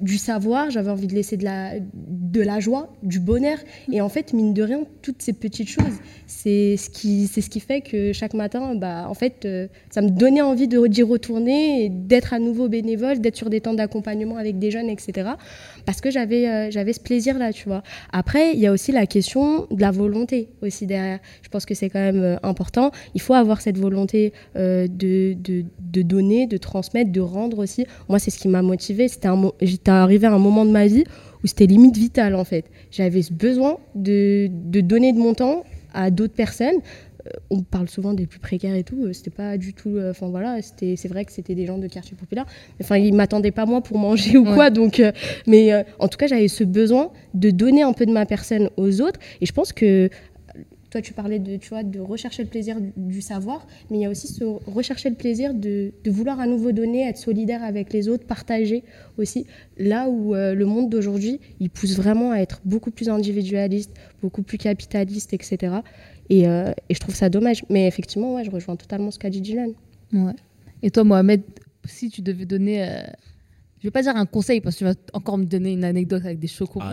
[0.00, 3.58] du savoir, j'avais envie de laisser de la, de la joie, du bonheur.
[3.90, 7.58] Et en fait, mine de rien, toutes ces petites choses, c'est ce qui, ce qui
[7.58, 9.48] fait que chaque matin, bah, en fait,
[9.90, 14.36] ça me donnait envie d'y retourner, d'être à nouveau bénévole, d'être sur des temps d'accompagnement
[14.36, 15.30] avec des jeunes, etc.
[15.90, 17.82] Parce que j'avais j'avais ce plaisir-là, tu vois.
[18.12, 21.74] Après, il y a aussi la question de la volonté aussi derrière je pense que
[21.74, 22.90] c'est quand même euh, important.
[23.14, 27.86] Il faut avoir cette volonté euh, de, de, donner, de transmettre, de rendre aussi.
[28.08, 29.08] Moi, c'est ce qui m'a motivée.
[29.60, 31.04] J'étais arrivée à un moment de ma vie
[31.42, 32.66] où c'était limite vital en fait.
[32.90, 35.64] J'avais besoin de, de, donner de mon temps
[35.94, 36.76] à d'autres personnes.
[37.26, 39.12] Euh, on parle souvent des plus précaires et tout.
[39.12, 39.98] C'était pas du tout.
[40.10, 40.96] Enfin voilà, c'était.
[40.96, 42.46] C'est vrai que c'était des gens de quartier populaire.
[42.80, 44.70] Enfin, ils m'attendaient pas moi pour manger ou quoi.
[44.70, 45.02] Donc,
[45.46, 49.00] mais en tout cas, j'avais ce besoin de donner un peu de ma personne aux
[49.00, 49.20] autres.
[49.40, 50.10] Et je pense que
[50.90, 54.06] toi, tu parlais de, tu vois, de rechercher le plaisir du savoir, mais il y
[54.06, 57.92] a aussi ce rechercher le plaisir de, de vouloir à nouveau donner, être solidaire avec
[57.92, 58.82] les autres, partager
[59.16, 59.46] aussi.
[59.78, 64.42] Là où euh, le monde d'aujourd'hui, il pousse vraiment à être beaucoup plus individualiste, beaucoup
[64.42, 65.76] plus capitaliste, etc.
[66.30, 67.64] Et, euh, et je trouve ça dommage.
[67.68, 69.72] Mais effectivement, ouais, je rejoins totalement ce qu'a dit Dylan.
[70.12, 70.32] Ouais.
[70.82, 71.42] Et toi, Mohamed,
[71.84, 73.02] si tu devais donner euh,
[73.80, 76.22] je vais pas dire un conseil parce que tu vas encore me donner une anecdote
[76.26, 76.80] avec des chocos.
[76.82, 76.92] Ah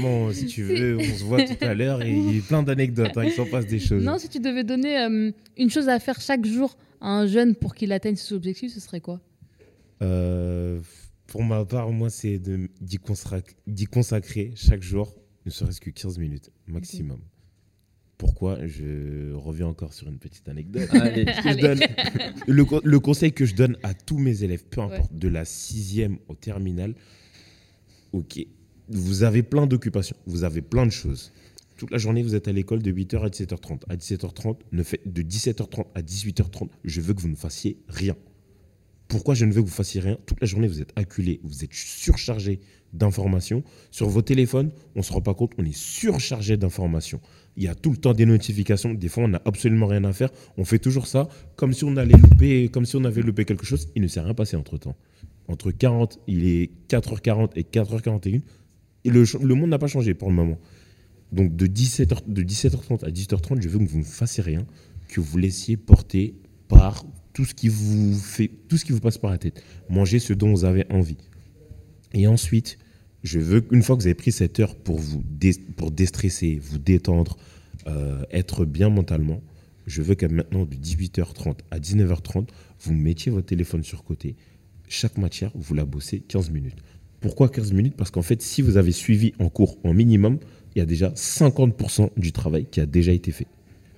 [0.00, 2.62] bon, si tu veux, on se voit tout à l'heure et il y a plein
[2.62, 4.04] d'anecdotes, hein, il s'en passe des choses.
[4.04, 7.56] Non, si tu devais donner euh, une chose à faire chaque jour à un jeune
[7.56, 9.20] pour qu'il atteigne ses objectifs, ce serait quoi?
[10.00, 10.80] Euh,
[11.26, 13.56] Pour ma part, moi, c'est d'y consacrer,
[13.90, 15.12] consacrer, chaque jour,
[15.44, 17.18] ne serait-ce que 15 minutes maximum.
[18.18, 20.88] Pourquoi Je reviens encore sur une petite anecdote.
[22.48, 26.34] le, conseil que je donne à tous mes élèves, peu importe, de la sixième au
[26.34, 26.96] terminal,
[28.12, 28.44] ok,
[28.88, 31.32] vous avez plein d'occupations, vous avez plein de choses.
[31.76, 33.82] Toute la journée, vous êtes à l'école de 8h à 17h30.
[33.88, 38.16] À 17h30, ne fait, de 17h30 à 18h30, je veux que vous ne fassiez rien.
[39.06, 40.18] Pourquoi je ne veux que vous fassiez rien?
[40.26, 42.60] Toute la journée, vous êtes acculé, vous êtes surchargé
[42.92, 43.62] d'informations.
[43.90, 47.20] Sur vos téléphones, on ne se rend pas compte, on est surchargé d'informations
[47.58, 48.94] il y a tout le temps des notifications.
[48.94, 50.30] Des fois, on n'a absolument rien à faire.
[50.56, 53.66] On fait toujours ça comme si on allait louper, comme si on avait loupé quelque
[53.66, 53.88] chose.
[53.96, 54.94] Il ne s'est rien passé entre temps.
[55.48, 58.42] Entre 40, il est 4h40 et 4h41.
[59.04, 60.58] Et le, le monde n'a pas changé pour le moment.
[61.32, 64.64] Donc de, 17h, de 17h30 à 18h30, je veux que vous ne fassiez rien,
[65.08, 66.36] que vous laissiez porter
[66.68, 69.64] par tout ce qui vous fait, tout ce qui vous passe par la tête.
[69.90, 71.18] Mangez ce dont vous avez envie.
[72.12, 72.78] Et ensuite,
[73.22, 75.22] je veux qu'une fois que vous avez pris cette heure pour vous
[75.76, 77.36] pour déstresser, vous détendre,
[77.86, 79.42] euh, être bien mentalement,
[79.86, 82.48] je veux que maintenant de 18h30 à 19h30,
[82.80, 84.36] vous mettiez votre téléphone sur côté.
[84.88, 86.76] Chaque matière, vous la bossez 15 minutes.
[87.20, 87.96] Pourquoi 15 minutes?
[87.96, 90.38] Parce qu'en fait, si vous avez suivi en cours en minimum,
[90.74, 93.46] il y a déjà 50% du travail qui a déjà été fait.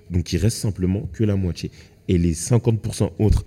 [0.09, 1.71] Donc il reste simplement que la moitié.
[2.07, 3.45] Et les 50% autres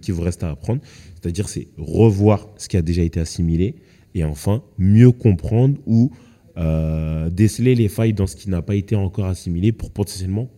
[0.00, 0.82] qui vous reste à apprendre.
[1.14, 3.76] C'est-à-dire, c'est revoir ce qui a déjà été assimilé
[4.14, 6.10] et enfin mieux comprendre ou
[6.58, 10.50] euh, déceler les failles dans ce qui n'a pas été encore assimilé pour potentiellement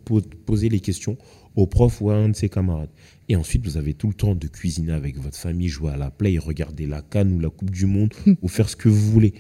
[0.44, 1.16] poser les questions
[1.55, 2.90] au prof ou à un de ses camarades.
[3.28, 6.11] Et ensuite, vous avez tout le temps de cuisiner avec votre famille, jouer à la
[6.11, 9.34] play, regarder la canne ou la Coupe du Monde ou faire ce que vous voulez.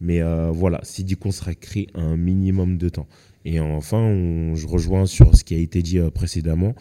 [0.00, 3.06] Mais euh, voilà, c'est dit qu'on sera créé un minimum de temps.
[3.44, 6.74] Et enfin, je rejoins sur ce qui a été dit euh, précédemment.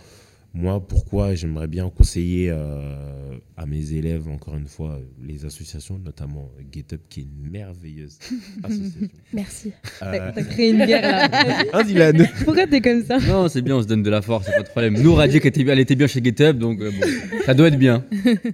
[0.59, 6.49] Moi, pourquoi j'aimerais bien conseiller euh, à mes élèves, encore une fois, les associations, notamment
[6.71, 8.17] GetUp, qui est une merveilleuse
[8.63, 9.07] association.
[9.33, 9.71] Merci.
[10.01, 10.31] Euh...
[10.33, 11.63] T'as créé une guerre là.
[11.73, 14.47] hein, Dylan Pourquoi t'es comme ça Non, c'est bien, on se donne de la force,
[14.47, 14.99] c'est pas de problème.
[14.99, 17.07] Nous, Radia, elle était bien chez GetUp, donc euh, bon,
[17.45, 18.03] ça doit être bien.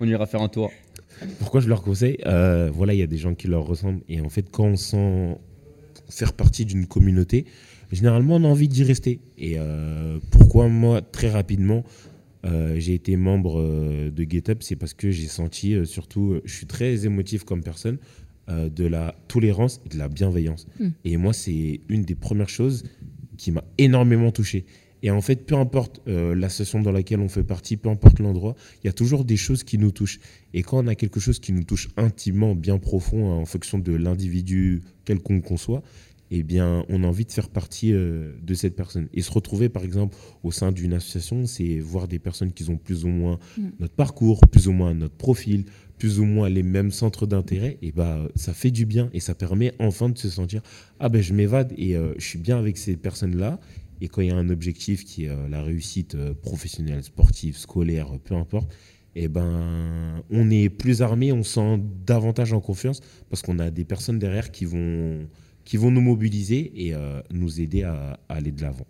[0.01, 0.71] On ira faire un tour.
[1.39, 2.17] Pourquoi je leur conseille?
[2.25, 4.01] Euh, Voilà, il y a des gens qui leur ressemblent.
[4.09, 5.37] Et en fait, quand on sent
[6.09, 7.45] faire partie d'une communauté,
[7.93, 9.19] généralement, on a envie d'y rester.
[9.37, 11.83] Et euh, pourquoi moi, très rapidement,
[12.45, 16.65] euh, j'ai été membre euh, de GetUp, c'est parce que j'ai senti, surtout, je suis
[16.65, 17.97] très émotif comme personne,
[18.49, 20.67] de la tolérance et de la bienveillance.
[20.77, 20.89] Hmm.
[21.05, 22.83] Et moi, c'est une des premières choses
[23.37, 24.65] qui m'a énormément touché.
[25.01, 28.87] Et en fait, peu importe l'association dans laquelle on fait partie, peu importe l'endroit, il
[28.87, 30.19] y a toujours des choses qui nous touchent.
[30.53, 33.93] Et quand on a quelque chose qui nous touche intimement, bien profond, en fonction de
[33.93, 35.81] l'individu quelconque qu'on soit,
[36.35, 39.07] eh bien, on a envie de faire partie euh, de cette personne.
[39.13, 42.77] Et se retrouver, par exemple, au sein d'une association, c'est voir des personnes qui ont
[42.77, 43.69] plus ou moins mm.
[43.79, 45.65] notre parcours, plus ou moins notre profil,
[45.99, 47.77] plus ou moins les mêmes centres d'intérêt.
[47.83, 50.63] Et bah, ça fait du bien et ça permet enfin de se sentir
[50.99, 53.59] ah ben je m'évade et euh, je suis bien avec ces personnes-là.
[54.01, 58.07] Et quand il y a un objectif qui est euh, la réussite professionnelle, sportive, scolaire,
[58.23, 58.73] peu importe,
[59.15, 63.85] eh ben, on est plus armé, on sent davantage en confiance parce qu'on a des
[63.85, 65.27] personnes derrière qui vont
[65.65, 68.85] qui vont nous mobiliser et euh, nous aider à, aller de l'avant.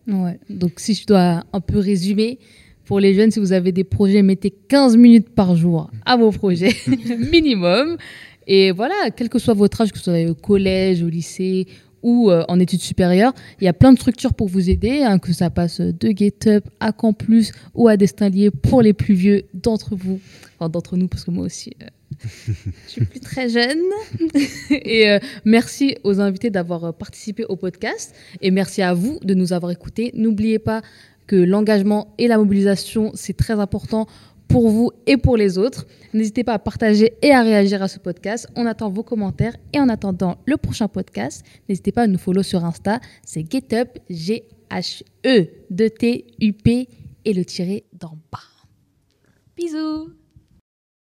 [0.50, 2.40] Donc, si je dois un peu résumer,
[2.86, 6.32] pour les jeunes, si vous avez des projets, mettez 15 minutes par jour à vos
[6.32, 6.76] projets,
[7.32, 7.98] minimum.
[8.46, 11.68] Et voilà, quel que soit votre âge, que ce soit au collège, au lycée
[12.04, 15.20] ou euh, en études supérieures, il y a plein de structures pour vous aider, hein,
[15.20, 19.44] que ça passe de GetUp à Campus ou à Destin Lié pour les plus vieux
[19.54, 20.20] d'entre vous,
[20.60, 21.88] d'entre nous, parce que moi aussi, euh,
[22.86, 23.82] je suis plus très jeune.
[24.70, 28.16] et euh, merci aux invités d'avoir euh, participé au podcast.
[28.42, 30.12] Et merci à vous de nous avoir écoutés.
[30.16, 30.82] N'oubliez pas
[31.28, 34.08] que l'engagement et la mobilisation, c'est très important
[34.48, 35.86] pour vous et pour les autres.
[36.14, 38.48] N'hésitez pas à partager et à réagir à ce podcast.
[38.56, 39.56] On attend vos commentaires.
[39.74, 43.00] Et en attendant le prochain podcast, n'hésitez pas à nous follow sur Insta.
[43.26, 46.90] C'est GetUp, G-H-E, D-T-U-P
[47.26, 48.40] et le tirer d'en bas.
[49.56, 50.23] Bisous